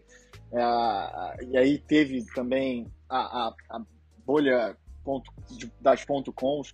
é, 0.52 1.44
e 1.44 1.56
aí 1.56 1.78
teve 1.78 2.24
também 2.34 2.86
a, 3.08 3.52
a 3.68 3.82
bolha 4.24 4.76
ponto, 5.04 5.32
das 5.80 6.04
ponto 6.04 6.32
.coms. 6.32 6.72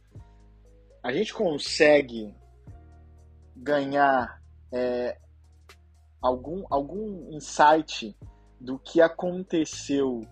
A 1.02 1.10
gente 1.10 1.32
consegue 1.32 2.34
ganhar 3.56 4.42
é, 4.72 5.16
algum, 6.24 6.64
algum 6.70 7.30
insight 7.30 8.16
do 8.58 8.78
que 8.78 9.02
aconteceu 9.02 10.22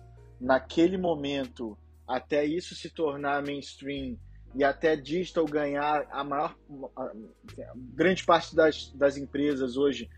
naquele 0.41 0.97
momento 0.97 1.77
até 2.07 2.43
isso 2.43 2.73
se 2.73 2.89
tornar 2.89 3.43
mainstream 3.43 4.17
e 4.55 4.63
até 4.63 4.95
digital 4.95 5.45
ganhar 5.45 6.07
a 6.11 6.23
maior 6.23 6.55
a 6.97 7.11
grande 7.75 8.25
parte 8.25 8.55
das, 8.55 8.91
das 8.95 9.17
empresas 9.17 9.77
hoje 9.77 10.09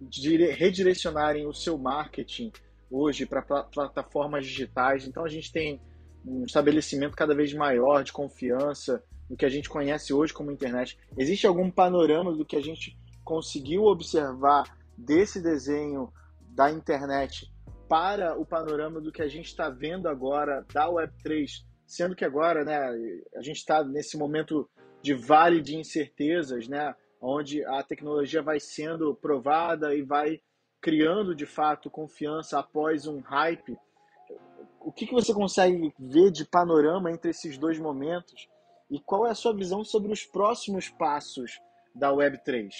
dire, 0.00 0.52
redirecionarem 0.52 1.44
o 1.44 1.52
seu 1.52 1.76
marketing 1.76 2.52
hoje 2.88 3.26
para 3.26 3.42
plataformas 3.42 4.46
digitais. 4.46 5.08
Então 5.08 5.24
a 5.24 5.28
gente 5.28 5.50
tem 5.50 5.80
um 6.24 6.44
estabelecimento 6.44 7.16
cada 7.16 7.34
vez 7.34 7.52
maior 7.52 8.04
de 8.04 8.12
confiança 8.12 9.02
no 9.28 9.36
que 9.36 9.44
a 9.44 9.48
gente 9.48 9.68
conhece 9.68 10.12
hoje 10.14 10.32
como 10.32 10.52
internet. 10.52 10.96
Existe 11.18 11.48
algum 11.48 11.68
panorama 11.68 12.32
do 12.32 12.44
que 12.44 12.56
a 12.56 12.62
gente 12.62 12.96
conseguiu 13.24 13.84
observar 13.84 14.83
desse 14.96 15.40
desenho 15.40 16.12
da 16.40 16.70
internet 16.70 17.52
para 17.88 18.38
o 18.38 18.46
panorama 18.46 19.00
do 19.00 19.12
que 19.12 19.22
a 19.22 19.28
gente 19.28 19.46
está 19.46 19.68
vendo 19.68 20.08
agora 20.08 20.64
da 20.72 20.86
Web3, 20.86 21.64
sendo 21.86 22.14
que 22.14 22.24
agora 22.24 22.64
né, 22.64 22.78
a 23.36 23.42
gente 23.42 23.56
está 23.56 23.84
nesse 23.84 24.16
momento 24.16 24.68
de 25.02 25.14
vale 25.14 25.60
de 25.60 25.76
incertezas, 25.76 26.66
né, 26.66 26.94
onde 27.20 27.64
a 27.64 27.82
tecnologia 27.82 28.42
vai 28.42 28.58
sendo 28.58 29.14
provada 29.14 29.94
e 29.94 30.02
vai 30.02 30.40
criando 30.80 31.34
de 31.34 31.46
fato 31.46 31.90
confiança 31.90 32.58
após 32.58 33.06
um 33.06 33.20
hype. 33.20 33.76
O 34.80 34.92
que, 34.92 35.06
que 35.06 35.14
você 35.14 35.32
consegue 35.32 35.94
ver 35.98 36.30
de 36.30 36.44
panorama 36.44 37.10
entre 37.10 37.30
esses 37.30 37.56
dois 37.56 37.78
momentos 37.78 38.48
e 38.90 39.00
qual 39.00 39.26
é 39.26 39.30
a 39.30 39.34
sua 39.34 39.54
visão 39.54 39.82
sobre 39.82 40.12
os 40.12 40.24
próximos 40.24 40.88
passos 40.88 41.58
da 41.94 42.10
Web3? 42.10 42.70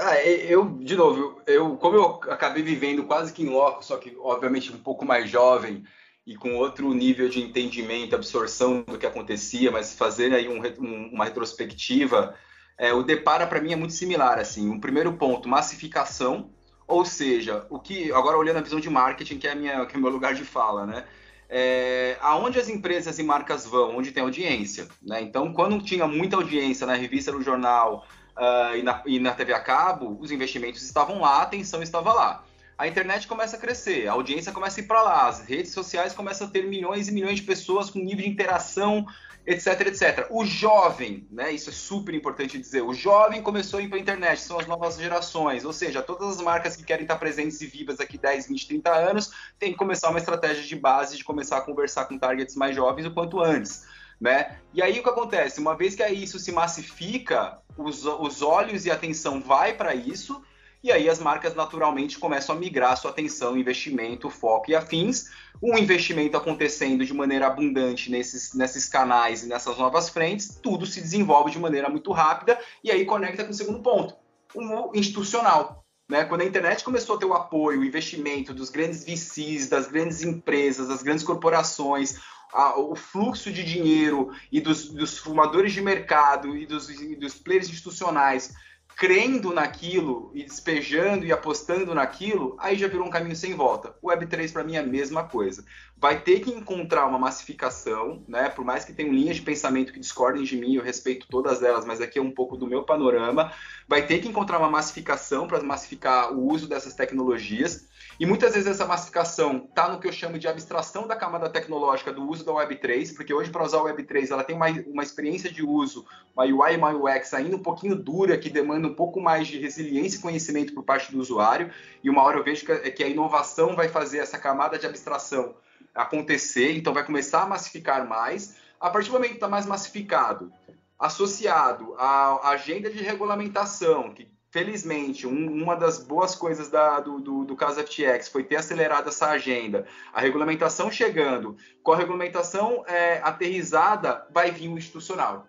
Ah, 0.00 0.22
eu, 0.24 0.64
de 0.78 0.94
novo, 0.94 1.42
eu, 1.44 1.76
como 1.76 1.96
eu 1.96 2.20
acabei 2.30 2.62
vivendo 2.62 3.02
quase 3.04 3.32
que 3.32 3.42
em 3.42 3.48
loco, 3.48 3.84
só 3.84 3.96
que 3.96 4.16
obviamente 4.20 4.72
um 4.72 4.78
pouco 4.78 5.04
mais 5.04 5.28
jovem 5.28 5.82
e 6.24 6.36
com 6.36 6.54
outro 6.54 6.94
nível 6.94 7.28
de 7.28 7.40
entendimento, 7.40 8.14
absorção 8.14 8.82
do 8.82 8.96
que 8.96 9.06
acontecia, 9.06 9.72
mas 9.72 9.94
fazer 9.94 10.32
aí 10.32 10.48
um, 10.48 10.62
um, 10.80 11.10
uma 11.12 11.24
retrospectiva, 11.24 12.36
é, 12.78 12.92
o 12.92 13.02
depara 13.02 13.44
para 13.44 13.60
mim 13.60 13.72
é 13.72 13.76
muito 13.76 13.92
similar. 13.92 14.38
Assim, 14.38 14.68
um 14.70 14.78
primeiro 14.78 15.14
ponto, 15.14 15.48
massificação, 15.48 16.50
ou 16.86 17.04
seja, 17.04 17.66
o 17.68 17.80
que 17.80 18.12
agora 18.12 18.38
olhando 18.38 18.58
a 18.58 18.62
visão 18.62 18.78
de 18.78 18.88
marketing, 18.88 19.38
que 19.38 19.48
é, 19.48 19.52
a 19.52 19.54
minha, 19.56 19.84
que 19.84 19.96
é 19.96 19.98
o 19.98 20.02
meu 20.02 20.12
lugar 20.12 20.32
de 20.32 20.44
fala, 20.44 20.86
né? 20.86 21.04
É, 21.48 22.16
aonde 22.20 22.58
as 22.60 22.68
empresas 22.68 23.18
e 23.18 23.22
marcas 23.24 23.66
vão, 23.66 23.96
onde 23.96 24.12
tem 24.12 24.22
audiência, 24.22 24.86
né? 25.02 25.20
Então, 25.22 25.52
quando 25.52 25.82
tinha 25.82 26.06
muita 26.06 26.36
audiência 26.36 26.86
na 26.86 26.94
revista, 26.94 27.32
no 27.32 27.42
jornal, 27.42 28.06
uh, 28.38 28.76
e, 28.76 28.82
na, 28.82 29.02
e 29.04 29.18
na 29.18 29.32
TV 29.32 29.52
a 29.52 29.60
cabo, 29.60 30.16
os 30.20 30.30
investimentos 30.30 30.82
estavam 30.82 31.20
lá, 31.20 31.38
a 31.38 31.42
atenção 31.42 31.82
estava 31.82 32.12
lá. 32.12 32.44
A 32.76 32.86
internet 32.86 33.26
começa 33.26 33.56
a 33.56 33.58
crescer, 33.58 34.06
a 34.06 34.12
audiência 34.12 34.52
começa 34.52 34.80
a 34.80 34.84
ir 34.84 34.86
para 34.86 35.02
lá, 35.02 35.26
as 35.26 35.40
redes 35.40 35.72
sociais 35.72 36.14
começam 36.14 36.46
a 36.46 36.50
ter 36.50 36.62
milhões 36.62 37.08
e 37.08 37.12
milhões 37.12 37.40
de 37.40 37.42
pessoas 37.42 37.90
com 37.90 37.98
nível 37.98 38.24
de 38.24 38.30
interação, 38.30 39.04
etc, 39.44 39.80
etc. 39.88 40.26
O 40.30 40.46
jovem, 40.46 41.26
né, 41.28 41.50
isso 41.50 41.70
é 41.70 41.72
super 41.72 42.14
importante 42.14 42.56
dizer, 42.56 42.82
o 42.82 42.94
jovem 42.94 43.42
começou 43.42 43.80
a 43.80 43.82
ir 43.82 43.88
para 43.88 43.98
a 43.98 44.00
internet, 44.00 44.40
são 44.40 44.60
as 44.60 44.66
novas 44.68 44.96
gerações, 44.96 45.64
ou 45.64 45.72
seja, 45.72 46.02
todas 46.02 46.36
as 46.36 46.40
marcas 46.40 46.76
que 46.76 46.84
querem 46.84 47.02
estar 47.02 47.16
presentes 47.16 47.60
e 47.60 47.66
vivas 47.66 47.96
daqui 47.96 48.16
10, 48.16 48.46
20, 48.46 48.68
30 48.68 48.94
anos, 48.94 49.32
têm 49.58 49.72
que 49.72 49.78
começar 49.78 50.10
uma 50.10 50.20
estratégia 50.20 50.62
de 50.62 50.76
base 50.76 51.16
de 51.16 51.24
começar 51.24 51.58
a 51.58 51.62
conversar 51.62 52.04
com 52.04 52.16
targets 52.16 52.54
mais 52.54 52.76
jovens 52.76 53.06
o 53.06 53.10
quanto 53.10 53.40
antes 53.40 53.88
né? 54.20 54.58
E 54.74 54.82
aí 54.82 54.98
o 54.98 55.02
que 55.02 55.08
acontece? 55.08 55.60
Uma 55.60 55.76
vez 55.76 55.94
que 55.94 56.06
isso 56.08 56.38
se 56.38 56.52
massifica, 56.52 57.58
os, 57.76 58.04
os 58.04 58.42
olhos 58.42 58.86
e 58.86 58.90
a 58.90 58.94
atenção 58.94 59.40
vai 59.40 59.74
para 59.74 59.94
isso, 59.94 60.42
e 60.82 60.92
aí 60.92 61.08
as 61.08 61.18
marcas 61.18 61.54
naturalmente 61.54 62.18
começam 62.18 62.54
a 62.54 62.58
migrar 62.58 62.96
sua 62.96 63.10
atenção, 63.10 63.56
investimento, 63.56 64.30
foco 64.30 64.70
e 64.70 64.76
afins. 64.76 65.28
Um 65.60 65.76
investimento 65.76 66.36
acontecendo 66.36 67.04
de 67.04 67.12
maneira 67.12 67.48
abundante 67.48 68.10
nesses, 68.10 68.54
nesses 68.54 68.88
canais 68.88 69.42
e 69.42 69.48
nessas 69.48 69.76
novas 69.76 70.08
frentes, 70.08 70.56
tudo 70.62 70.86
se 70.86 71.00
desenvolve 71.00 71.50
de 71.50 71.58
maneira 71.58 71.88
muito 71.88 72.12
rápida 72.12 72.58
e 72.82 72.92
aí 72.92 73.04
conecta 73.04 73.44
com 73.44 73.50
o 73.50 73.54
segundo 73.54 73.80
ponto, 73.80 74.14
o 74.54 74.92
institucional. 74.94 75.84
Né? 76.08 76.24
Quando 76.24 76.42
a 76.42 76.44
internet 76.44 76.84
começou 76.84 77.16
a 77.16 77.18
ter 77.18 77.26
o 77.26 77.34
apoio, 77.34 77.80
o 77.80 77.84
investimento 77.84 78.54
dos 78.54 78.70
grandes 78.70 79.04
VCs, 79.04 79.68
das 79.68 79.88
grandes 79.88 80.22
empresas, 80.22 80.88
das 80.88 81.02
grandes 81.02 81.24
corporações, 81.24 82.18
a, 82.52 82.78
o 82.78 82.94
fluxo 82.94 83.52
de 83.52 83.64
dinheiro 83.64 84.30
e 84.50 84.60
dos, 84.60 84.88
dos 84.88 85.18
formadores 85.18 85.72
de 85.72 85.80
mercado 85.80 86.56
e 86.56 86.66
dos, 86.66 86.88
e 86.88 87.16
dos 87.16 87.34
players 87.34 87.68
institucionais 87.68 88.54
crendo 88.98 89.54
naquilo 89.54 90.32
e 90.34 90.42
despejando 90.42 91.24
e 91.24 91.30
apostando 91.30 91.94
naquilo, 91.94 92.56
aí 92.58 92.76
já 92.76 92.88
virou 92.88 93.06
um 93.06 93.10
caminho 93.10 93.36
sem 93.36 93.54
volta. 93.54 93.94
O 94.02 94.08
Web3 94.08 94.52
para 94.52 94.64
mim 94.64 94.74
é 94.74 94.80
a 94.80 94.82
mesma 94.82 95.22
coisa. 95.22 95.64
Vai 95.96 96.20
ter 96.20 96.40
que 96.40 96.50
encontrar 96.50 97.06
uma 97.06 97.18
massificação, 97.18 98.24
né? 98.26 98.48
Por 98.48 98.64
mais 98.64 98.84
que 98.84 98.92
tenham 98.92 99.12
linhas 99.12 99.36
de 99.36 99.42
pensamento 99.42 99.92
que 99.92 100.00
discordem 100.00 100.42
de 100.42 100.56
mim, 100.56 100.74
eu 100.74 100.82
respeito 100.82 101.28
todas 101.28 101.62
elas, 101.62 101.84
mas 101.84 102.00
aqui 102.00 102.18
é 102.18 102.22
um 102.22 102.32
pouco 102.32 102.56
do 102.56 102.66
meu 102.66 102.82
panorama. 102.82 103.52
Vai 103.86 104.04
ter 104.04 104.18
que 104.18 104.26
encontrar 104.26 104.58
uma 104.58 104.68
massificação 104.68 105.46
para 105.46 105.62
massificar 105.62 106.32
o 106.32 106.52
uso 106.52 106.68
dessas 106.68 106.94
tecnologias. 106.94 107.86
E 108.18 108.26
muitas 108.26 108.52
vezes 108.54 108.66
essa 108.66 108.84
massificação 108.84 109.66
está 109.68 109.88
no 109.88 110.00
que 110.00 110.08
eu 110.08 110.12
chamo 110.12 110.40
de 110.40 110.48
abstração 110.48 111.06
da 111.06 111.14
camada 111.14 111.48
tecnológica 111.48 112.12
do 112.12 112.28
uso 112.28 112.44
da 112.44 112.50
Web3, 112.50 113.14
porque 113.14 113.32
hoje 113.32 113.48
para 113.48 113.62
usar 113.62 113.78
o 113.78 113.84
Web3 113.84 114.32
ela 114.32 114.42
tem 114.42 114.56
uma, 114.56 114.66
uma 114.88 115.04
experiência 115.04 115.48
de 115.48 115.64
uso, 115.64 116.04
uma 116.34 116.44
UI 116.44 116.74
e 116.74 116.76
uma 116.76 116.90
UX 116.90 117.32
ainda 117.32 117.54
um 117.54 117.62
pouquinho 117.62 117.94
dura, 117.94 118.36
que 118.36 118.50
demanda 118.50 118.88
um 118.88 118.94
pouco 118.94 119.20
mais 119.20 119.46
de 119.46 119.60
resiliência 119.60 120.18
e 120.18 120.20
conhecimento 120.20 120.74
por 120.74 120.82
parte 120.82 121.12
do 121.12 121.20
usuário, 121.20 121.70
e 122.02 122.10
uma 122.10 122.24
hora 122.24 122.38
eu 122.38 122.44
vejo 122.44 122.66
que, 122.66 122.90
que 122.90 123.04
a 123.04 123.08
inovação 123.08 123.76
vai 123.76 123.88
fazer 123.88 124.18
essa 124.18 124.36
camada 124.36 124.76
de 124.76 124.86
abstração 124.86 125.54
acontecer, 125.94 126.76
então 126.76 126.92
vai 126.92 127.04
começar 127.04 127.42
a 127.42 127.46
massificar 127.46 128.04
mais. 128.08 128.56
A 128.80 128.90
partir 128.90 129.10
do 129.10 129.12
momento 129.12 129.30
que 129.30 129.36
está 129.36 129.48
mais 129.48 129.64
massificado, 129.64 130.52
associado 130.98 131.94
à 131.96 132.50
agenda 132.50 132.90
de 132.90 133.00
regulamentação, 133.00 134.12
que 134.12 134.28
felizmente, 134.58 135.24
um, 135.24 135.62
uma 135.62 135.76
das 135.76 136.02
boas 136.02 136.34
coisas 136.34 136.68
da, 136.68 136.98
do, 136.98 137.20
do, 137.20 137.44
do, 137.44 137.54
caso 137.54 137.80
FTX 137.80 138.28
foi 138.28 138.42
ter 138.42 138.56
acelerado 138.56 139.08
essa 139.08 139.28
agenda. 139.28 139.86
A 140.12 140.20
regulamentação 140.20 140.90
chegando, 140.90 141.56
com 141.80 141.92
a 141.92 141.96
regulamentação 141.96 142.84
é, 142.88 143.20
aterrizada, 143.22 144.26
vai 144.32 144.50
vir 144.50 144.68
o 144.68 144.76
institucional. 144.76 145.46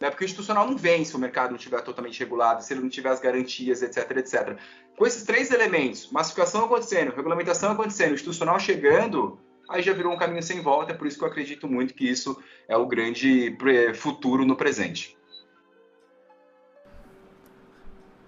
Né? 0.00 0.10
Porque 0.10 0.24
o 0.24 0.26
institucional 0.26 0.64
não 0.68 0.76
vem 0.76 1.04
se 1.04 1.16
o 1.16 1.18
mercado 1.18 1.50
não 1.50 1.56
estiver 1.56 1.80
totalmente 1.82 2.20
regulado, 2.20 2.62
se 2.62 2.72
ele 2.72 2.82
não 2.82 2.88
tiver 2.88 3.10
as 3.10 3.20
garantias, 3.20 3.82
etc, 3.82 4.08
etc. 4.18 4.56
Com 4.96 5.06
esses 5.06 5.24
três 5.24 5.50
elementos, 5.50 6.08
massificação 6.12 6.64
acontecendo, 6.64 7.12
regulamentação 7.12 7.72
acontecendo, 7.72 8.14
institucional 8.14 8.60
chegando, 8.60 9.40
aí 9.68 9.82
já 9.82 9.92
virou 9.92 10.12
um 10.12 10.16
caminho 10.16 10.42
sem 10.42 10.60
volta, 10.60 10.92
é 10.92 10.94
por 10.94 11.08
isso 11.08 11.18
que 11.18 11.24
eu 11.24 11.28
acredito 11.28 11.66
muito 11.66 11.94
que 11.94 12.08
isso 12.08 12.40
é 12.68 12.76
o 12.76 12.86
grande 12.86 13.56
futuro 13.94 14.44
no 14.44 14.54
presente. 14.54 15.16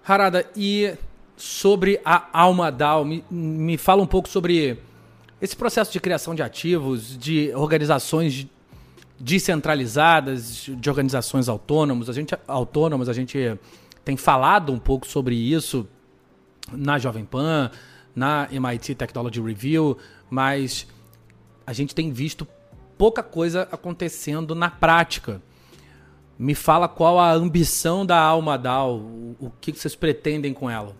Harada, 0.07 0.45
e 0.55 0.93
sobre 1.35 1.99
a 2.05 2.27
Alma 2.31 2.71
DAO, 2.71 3.03
me, 3.03 3.23
me 3.29 3.75
fala 3.75 4.03
um 4.03 4.07
pouco 4.07 4.29
sobre 4.29 4.79
esse 5.41 5.55
processo 5.55 5.91
de 5.91 5.99
criação 5.99 6.35
de 6.35 6.43
ativos, 6.43 7.17
de 7.17 7.51
organizações 7.55 8.47
descentralizadas, 9.19 10.69
de 10.69 10.89
organizações 10.89 11.49
autônomas. 11.49 12.07
A 12.09 12.13
gente, 12.13 12.37
autônomas, 12.47 13.09
a 13.09 13.13
gente 13.13 13.57
tem 14.03 14.15
falado 14.15 14.71
um 14.71 14.77
pouco 14.77 15.07
sobre 15.07 15.35
isso 15.35 15.87
na 16.71 16.99
Jovem 16.99 17.25
Pan, 17.25 17.71
na 18.15 18.47
MIT 18.51 18.95
Technology 18.95 19.41
Review, 19.41 19.97
mas 20.29 20.87
a 21.65 21.73
gente 21.73 21.95
tem 21.95 22.11
visto 22.11 22.47
pouca 22.97 23.23
coisa 23.23 23.67
acontecendo 23.71 24.53
na 24.53 24.69
prática. 24.69 25.41
Me 26.37 26.53
fala 26.53 26.87
qual 26.87 27.19
a 27.19 27.31
ambição 27.31 28.05
da 28.05 28.19
Alma 28.19 28.57
DAO, 28.57 28.97
o, 29.39 29.51
que 29.61 29.71
vocês 29.71 29.95
pretendem 29.95 30.53
com 30.53 30.69
ela. 30.69 30.95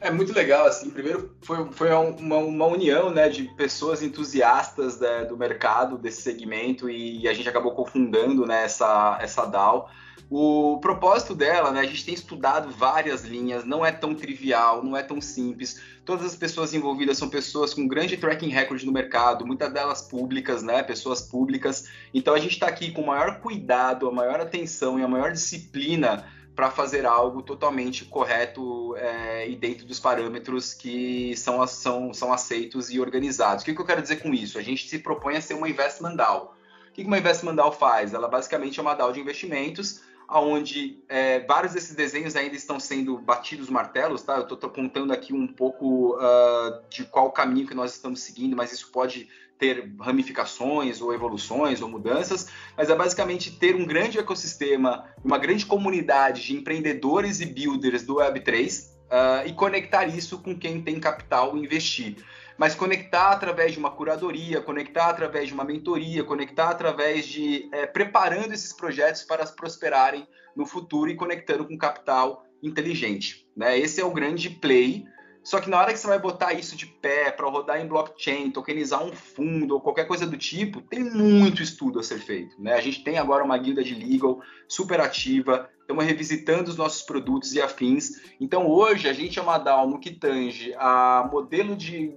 É 0.00 0.10
muito 0.10 0.32
legal, 0.32 0.66
assim, 0.66 0.88
primeiro 0.88 1.30
foi, 1.42 1.70
foi 1.72 1.92
uma, 1.92 2.38
uma 2.38 2.66
união, 2.66 3.10
né, 3.10 3.28
de 3.28 3.44
pessoas 3.54 4.02
entusiastas 4.02 4.98
né, 4.98 5.26
do 5.26 5.36
mercado, 5.36 5.98
desse 5.98 6.22
segmento, 6.22 6.88
e, 6.88 7.28
a 7.28 7.34
gente 7.34 7.48
acabou 7.48 7.72
confundando, 7.72 8.46
né, 8.46 8.64
essa, 8.64 9.18
essa 9.20 9.44
DAO. 9.44 9.90
O 10.32 10.78
propósito 10.78 11.34
dela, 11.34 11.72
né, 11.72 11.80
a 11.80 11.86
gente 11.86 12.04
tem 12.04 12.14
estudado 12.14 12.70
várias 12.70 13.24
linhas, 13.24 13.64
não 13.64 13.84
é 13.84 13.90
tão 13.90 14.14
trivial, 14.14 14.80
não 14.80 14.96
é 14.96 15.02
tão 15.02 15.20
simples. 15.20 15.82
Todas 16.04 16.24
as 16.24 16.36
pessoas 16.36 16.72
envolvidas 16.72 17.18
são 17.18 17.28
pessoas 17.28 17.74
com 17.74 17.88
grande 17.88 18.16
tracking 18.16 18.48
record 18.48 18.84
no 18.84 18.92
mercado, 18.92 19.44
muitas 19.44 19.72
delas 19.72 20.02
públicas, 20.02 20.62
né, 20.62 20.84
pessoas 20.84 21.20
públicas. 21.20 21.88
Então 22.14 22.32
a 22.32 22.38
gente 22.38 22.52
está 22.52 22.68
aqui 22.68 22.92
com 22.92 23.02
o 23.02 23.06
maior 23.08 23.40
cuidado, 23.40 24.06
a 24.06 24.12
maior 24.12 24.40
atenção 24.40 25.00
e 25.00 25.02
a 25.02 25.08
maior 25.08 25.32
disciplina 25.32 26.24
para 26.54 26.70
fazer 26.70 27.06
algo 27.06 27.42
totalmente 27.42 28.04
correto 28.04 28.94
é, 28.98 29.48
e 29.48 29.56
dentro 29.56 29.84
dos 29.84 29.98
parâmetros 29.98 30.72
que 30.74 31.34
são, 31.36 31.66
são, 31.66 32.14
são 32.14 32.32
aceitos 32.32 32.88
e 32.88 33.00
organizados. 33.00 33.62
O 33.62 33.64
que, 33.64 33.74
que 33.74 33.80
eu 33.80 33.86
quero 33.86 34.02
dizer 34.02 34.16
com 34.16 34.32
isso? 34.32 34.58
A 34.58 34.62
gente 34.62 34.88
se 34.88 35.00
propõe 35.00 35.36
a 35.36 35.40
ser 35.40 35.54
uma 35.54 35.68
investment 35.68 36.14
DAO. 36.14 36.54
O 36.88 36.92
que 36.92 37.02
uma 37.02 37.18
investment 37.18 37.56
DAO 37.56 37.72
faz? 37.72 38.14
Ela 38.14 38.28
basicamente 38.28 38.78
é 38.78 38.82
uma 38.82 38.94
DAO 38.94 39.12
de 39.12 39.18
investimentos 39.18 40.08
onde 40.38 41.02
é, 41.08 41.40
vários 41.40 41.72
desses 41.72 41.94
desenhos 41.94 42.36
ainda 42.36 42.54
estão 42.54 42.78
sendo 42.78 43.18
batidos 43.18 43.68
martelos, 43.68 44.22
tá? 44.22 44.36
Eu 44.36 44.42
estou 44.42 44.70
contando 44.70 45.12
aqui 45.12 45.32
um 45.32 45.46
pouco 45.46 46.16
uh, 46.16 46.88
de 46.88 47.04
qual 47.04 47.32
caminho 47.32 47.66
que 47.66 47.74
nós 47.74 47.92
estamos 47.92 48.20
seguindo, 48.20 48.56
mas 48.56 48.72
isso 48.72 48.92
pode 48.92 49.28
ter 49.58 49.92
ramificações 50.00 51.02
ou 51.02 51.12
evoluções 51.12 51.82
ou 51.82 51.88
mudanças, 51.88 52.48
mas 52.76 52.88
é 52.88 52.96
basicamente 52.96 53.58
ter 53.58 53.74
um 53.74 53.84
grande 53.84 54.18
ecossistema, 54.18 55.04
uma 55.22 55.36
grande 55.36 55.66
comunidade 55.66 56.42
de 56.42 56.56
empreendedores 56.56 57.40
e 57.40 57.46
builders 57.46 58.02
do 58.04 58.16
Web3 58.16 58.84
uh, 58.84 58.88
ah, 59.10 59.42
e 59.44 59.52
conectar 59.52 60.06
isso 60.06 60.38
com 60.38 60.58
quem 60.58 60.80
tem 60.80 60.98
capital 60.98 61.56
investir 61.58 62.16
mas 62.60 62.74
conectar 62.74 63.30
através 63.30 63.72
de 63.72 63.78
uma 63.78 63.90
curadoria, 63.90 64.60
conectar 64.60 65.06
através 65.06 65.48
de 65.48 65.54
uma 65.54 65.64
mentoria, 65.64 66.22
conectar 66.22 66.68
através 66.68 67.24
de 67.24 67.66
é, 67.72 67.86
preparando 67.86 68.52
esses 68.52 68.70
projetos 68.70 69.22
para 69.22 69.46
prosperarem 69.46 70.28
no 70.54 70.66
futuro 70.66 71.10
e 71.10 71.16
conectando 71.16 71.64
com 71.64 71.78
capital 71.78 72.44
inteligente. 72.62 73.48
Né? 73.56 73.78
Esse 73.78 74.02
é 74.02 74.04
o 74.04 74.12
grande 74.12 74.50
play. 74.50 75.06
Só 75.42 75.58
que 75.58 75.70
na 75.70 75.78
hora 75.78 75.90
que 75.90 75.98
você 75.98 76.06
vai 76.06 76.18
botar 76.18 76.52
isso 76.52 76.76
de 76.76 76.84
pé 76.84 77.30
para 77.30 77.48
rodar 77.48 77.80
em 77.80 77.88
blockchain, 77.88 78.50
tokenizar 78.50 79.02
um 79.02 79.12
fundo 79.12 79.72
ou 79.72 79.80
qualquer 79.80 80.06
coisa 80.06 80.26
do 80.26 80.36
tipo, 80.36 80.82
tem 80.82 81.02
muito 81.02 81.62
estudo 81.62 81.98
a 81.98 82.02
ser 82.02 82.18
feito. 82.18 82.60
Né? 82.60 82.74
A 82.74 82.80
gente 82.82 83.02
tem 83.02 83.16
agora 83.16 83.42
uma 83.42 83.56
guilda 83.56 83.82
de 83.82 83.94
legal 83.94 84.38
super 84.68 85.00
ativa, 85.00 85.66
estamos 85.80 86.04
revisitando 86.04 86.68
os 86.68 86.76
nossos 86.76 87.00
produtos 87.00 87.54
e 87.54 87.62
afins. 87.62 88.20
Então 88.38 88.68
hoje 88.68 89.08
a 89.08 89.14
gente 89.14 89.38
é 89.38 89.42
uma 89.42 89.56
DAO 89.56 89.88
no 89.88 89.98
que 89.98 90.10
tange 90.10 90.74
a 90.76 91.26
modelo 91.32 91.74
de 91.74 92.14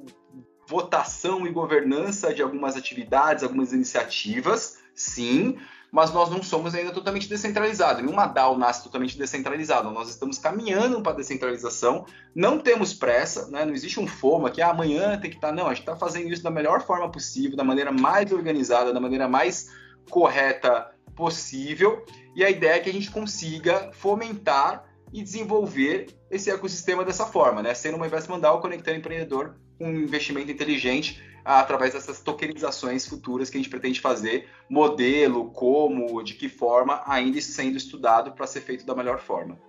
votação 0.68 1.46
e 1.46 1.52
governança 1.52 2.34
de 2.34 2.42
algumas 2.42 2.76
atividades, 2.76 3.44
algumas 3.44 3.74
iniciativas, 3.74 4.78
sim, 4.96 5.58
mas 5.94 6.12
nós 6.12 6.32
não 6.32 6.42
somos 6.42 6.74
ainda 6.74 6.92
totalmente 6.92 7.30
descentralizados. 7.30 8.02
Nenhuma 8.02 8.26
DAO 8.26 8.58
nasce 8.58 8.84
totalmente 8.84 9.16
descentralizada. 9.16 9.92
Nós 9.92 10.10
estamos 10.10 10.40
caminhando 10.40 11.00
para 11.04 11.12
a 11.12 11.16
descentralização, 11.16 12.08
não 12.34 12.58
temos 12.58 12.96
pressa, 12.96 13.48
né? 13.52 13.64
não 13.64 13.74
existe 13.74 14.00
um 14.00 14.08
FOMO 14.08 14.50
que 14.50 14.60
ah, 14.60 14.72
amanhã 14.72 15.20
tem 15.20 15.30
que 15.30 15.38
estar. 15.38 15.50
Tá... 15.50 15.54
Não, 15.54 15.68
a 15.68 15.70
gente 15.70 15.82
está 15.82 15.96
fazendo 15.96 16.34
isso 16.34 16.42
da 16.42 16.50
melhor 16.50 16.82
forma 16.82 17.12
possível, 17.12 17.56
da 17.56 17.64
maneira 17.64 17.92
mais 17.92 18.32
organizada, 18.32 18.92
da 18.92 19.00
maneira 19.00 19.28
mais 19.28 19.70
correta 20.10 20.92
possível. 21.16 22.04
E 22.36 22.44
a 22.44 22.50
ideia 22.50 22.78
é 22.78 22.80
que 22.80 22.90
a 22.90 22.94
gente 22.94 23.12
consiga 23.12 23.92
fomentar 23.94 24.86
e 25.14 25.22
desenvolver 25.22 26.08
esse 26.32 26.50
ecossistema 26.50 27.06
dessa 27.06 27.28
forma, 27.28 27.62
né? 27.62 27.76
Sendo 27.76 27.98
uma 27.98 28.08
investment 28.08 28.40
DAO 28.40 28.60
conectando 28.60 28.98
empreendedor 28.98 29.58
um 29.84 29.96
investimento 29.96 30.52
inteligente 30.52 31.22
através 31.44 31.94
dessas 31.94 32.22
tokenizações 32.22 33.08
futuras 33.08 33.50
que 33.50 33.58
a 33.58 33.60
gente 33.60 33.70
pretende 33.70 34.00
fazer, 34.00 34.48
modelo, 34.70 35.52
como, 35.52 36.24
de 36.24 36.36
que 36.36 36.48
forma, 36.48 37.02
ainda 37.06 37.40
sendo 37.42 37.78
estudado 37.78 38.32
para 38.32 38.48
ser 38.48 38.62
feito 38.62 38.86
da 38.86 38.96
melhor 38.96 39.20
forma. 39.20 39.60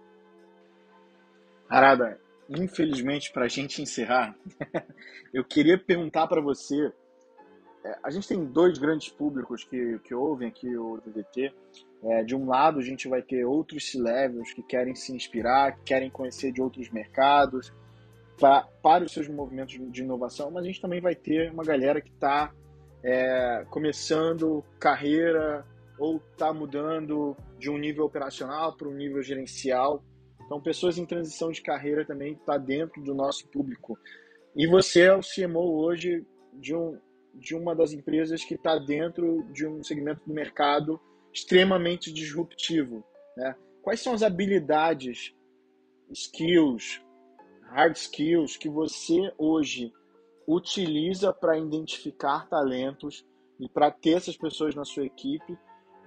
Arada, 1.68 2.20
infelizmente, 2.48 3.32
para 3.32 3.46
a 3.46 3.48
gente 3.48 3.82
encerrar, 3.82 4.36
eu 5.32 5.44
queria 5.44 5.76
perguntar 5.76 6.26
para 6.28 6.40
você. 6.40 6.92
É, 7.84 7.98
a 8.02 8.10
gente 8.10 8.28
tem 8.28 8.44
dois 8.44 8.78
grandes 8.78 9.08
públicos 9.08 9.64
que, 9.64 9.98
que 10.04 10.14
ouvem 10.14 10.48
aqui 10.48 10.76
o 10.76 11.00
DDT. 11.04 11.52
É, 12.04 12.22
de 12.22 12.36
um 12.36 12.46
lado, 12.46 12.78
a 12.78 12.82
gente 12.82 13.08
vai 13.08 13.22
ter 13.22 13.44
outros 13.44 13.90
C-levels 13.90 14.52
que 14.52 14.62
querem 14.62 14.94
se 14.94 15.12
inspirar, 15.12 15.76
que 15.76 15.82
querem 15.84 16.10
conhecer 16.10 16.52
de 16.52 16.62
outros 16.62 16.90
mercados, 16.90 17.72
pra, 18.38 18.68
para 18.82 19.04
os 19.04 19.12
seus 19.12 19.28
movimentos 19.28 19.78
de 19.90 20.02
inovação, 20.02 20.50
mas 20.50 20.64
a 20.64 20.66
gente 20.66 20.80
também 20.80 21.00
vai 21.00 21.14
ter 21.14 21.50
uma 21.50 21.64
galera 21.64 22.00
que 22.00 22.10
está 22.10 22.52
é, 23.02 23.66
começando 23.70 24.64
carreira 24.78 25.66
ou 25.98 26.20
está 26.32 26.52
mudando 26.52 27.36
de 27.58 27.70
um 27.70 27.78
nível 27.78 28.04
operacional 28.04 28.76
para 28.76 28.88
um 28.88 28.94
nível 28.94 29.22
gerencial. 29.22 30.02
Então, 30.44 30.60
pessoas 30.60 30.98
em 30.98 31.06
transição 31.06 31.50
de 31.50 31.62
carreira 31.62 32.04
também 32.04 32.32
está 32.32 32.58
dentro 32.58 33.02
do 33.02 33.14
nosso 33.14 33.46
público. 33.48 33.98
E 34.56 34.66
você 34.66 35.02
é 35.02 35.14
o 35.14 35.20
CMO 35.20 35.84
hoje 35.84 36.24
de, 36.52 36.74
um, 36.74 36.98
de 37.34 37.54
uma 37.54 37.74
das 37.74 37.92
empresas 37.92 38.44
que 38.44 38.54
está 38.54 38.78
dentro 38.78 39.44
de 39.52 39.66
um 39.66 39.82
segmento 39.82 40.22
do 40.26 40.34
mercado 40.34 41.00
extremamente 41.32 42.12
disruptivo. 42.12 43.04
Né? 43.36 43.54
Quais 43.82 44.00
são 44.00 44.14
as 44.14 44.22
habilidades, 44.22 45.34
skills, 46.10 47.03
hard 47.74 47.96
skills 47.96 48.56
que 48.56 48.68
você 48.68 49.32
hoje 49.36 49.92
utiliza 50.46 51.32
para 51.32 51.58
identificar 51.58 52.48
talentos 52.48 53.26
e 53.58 53.68
para 53.68 53.90
ter 53.90 54.12
essas 54.12 54.36
pessoas 54.36 54.74
na 54.74 54.84
sua 54.84 55.04
equipe 55.04 55.58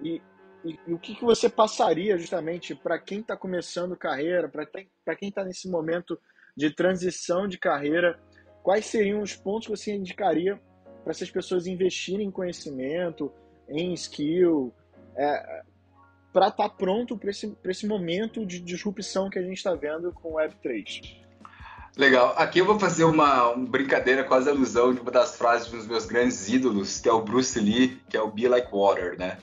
e, 0.02 0.22
e, 0.64 0.78
e 0.86 0.94
o 0.94 0.98
que, 0.98 1.14
que 1.14 1.24
você 1.24 1.48
passaria 1.48 2.16
justamente 2.16 2.74
para 2.74 2.98
quem 2.98 3.20
está 3.20 3.36
começando 3.36 3.96
carreira, 3.96 4.48
para 4.48 5.16
quem 5.16 5.28
está 5.28 5.44
nesse 5.44 5.68
momento 5.68 6.18
de 6.56 6.70
transição 6.70 7.46
de 7.46 7.58
carreira, 7.58 8.18
quais 8.62 8.86
seriam 8.86 9.20
os 9.20 9.36
pontos 9.36 9.66
que 9.66 9.76
você 9.76 9.94
indicaria 9.94 10.58
para 11.04 11.10
essas 11.10 11.30
pessoas 11.30 11.66
investirem 11.66 12.28
em 12.28 12.30
conhecimento, 12.30 13.30
em 13.68 13.92
skill, 13.92 14.72
é, 15.16 15.62
para 16.32 16.48
estar 16.48 16.68
tá 16.68 16.74
pronto 16.74 17.16
para 17.16 17.30
esse, 17.30 17.56
esse 17.64 17.86
momento 17.86 18.46
de 18.46 18.58
disrupção 18.58 19.28
que 19.28 19.38
a 19.38 19.42
gente 19.42 19.58
está 19.58 19.74
vendo 19.74 20.12
com 20.12 20.32
o 20.32 20.36
Web3? 20.36 21.27
Legal. 21.98 22.32
Aqui 22.36 22.60
eu 22.60 22.64
vou 22.64 22.78
fazer 22.78 23.02
uma, 23.02 23.48
uma, 23.50 23.66
brincadeira, 23.66 24.22
quase 24.22 24.48
alusão 24.48 24.94
de 24.94 25.00
uma 25.00 25.10
das 25.10 25.34
frases 25.34 25.66
dos 25.66 25.84
meus 25.84 26.06
grandes 26.06 26.48
ídolos, 26.48 27.00
que 27.00 27.08
é 27.08 27.12
o 27.12 27.22
Bruce 27.22 27.58
Lee, 27.58 28.00
que 28.08 28.16
é 28.16 28.22
o 28.22 28.30
Be 28.30 28.46
Like 28.46 28.68
Water, 28.72 29.18
né? 29.18 29.38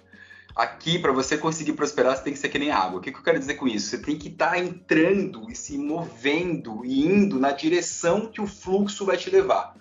Aqui, 0.56 0.98
para 0.98 1.12
você 1.12 1.38
conseguir 1.38 1.74
prosperar, 1.74 2.16
você 2.16 2.24
tem 2.24 2.32
que 2.32 2.40
ser 2.40 2.48
que 2.48 2.58
nem 2.58 2.72
água. 2.72 3.00
O 3.00 3.02
que, 3.02 3.12
que 3.12 3.18
eu 3.18 3.24
quero 3.24 3.40
dizer 3.40 3.56
com 3.56 3.68
isso? 3.68 3.90
Você 3.90 3.98
tem 3.98 4.18
que 4.18 4.30
estar 4.30 4.52
tá 4.52 4.58
entrando 4.58 5.52
e 5.52 5.56
se 5.56 5.78
movendo 5.78 6.86
e 6.86 7.06
indo 7.06 7.38
na 7.38 7.52
direção 7.52 8.28
que 8.28 8.40
o 8.40 8.48
fluxo 8.48 9.06
vai 9.06 9.18
te 9.18 9.30
levar. 9.30 9.76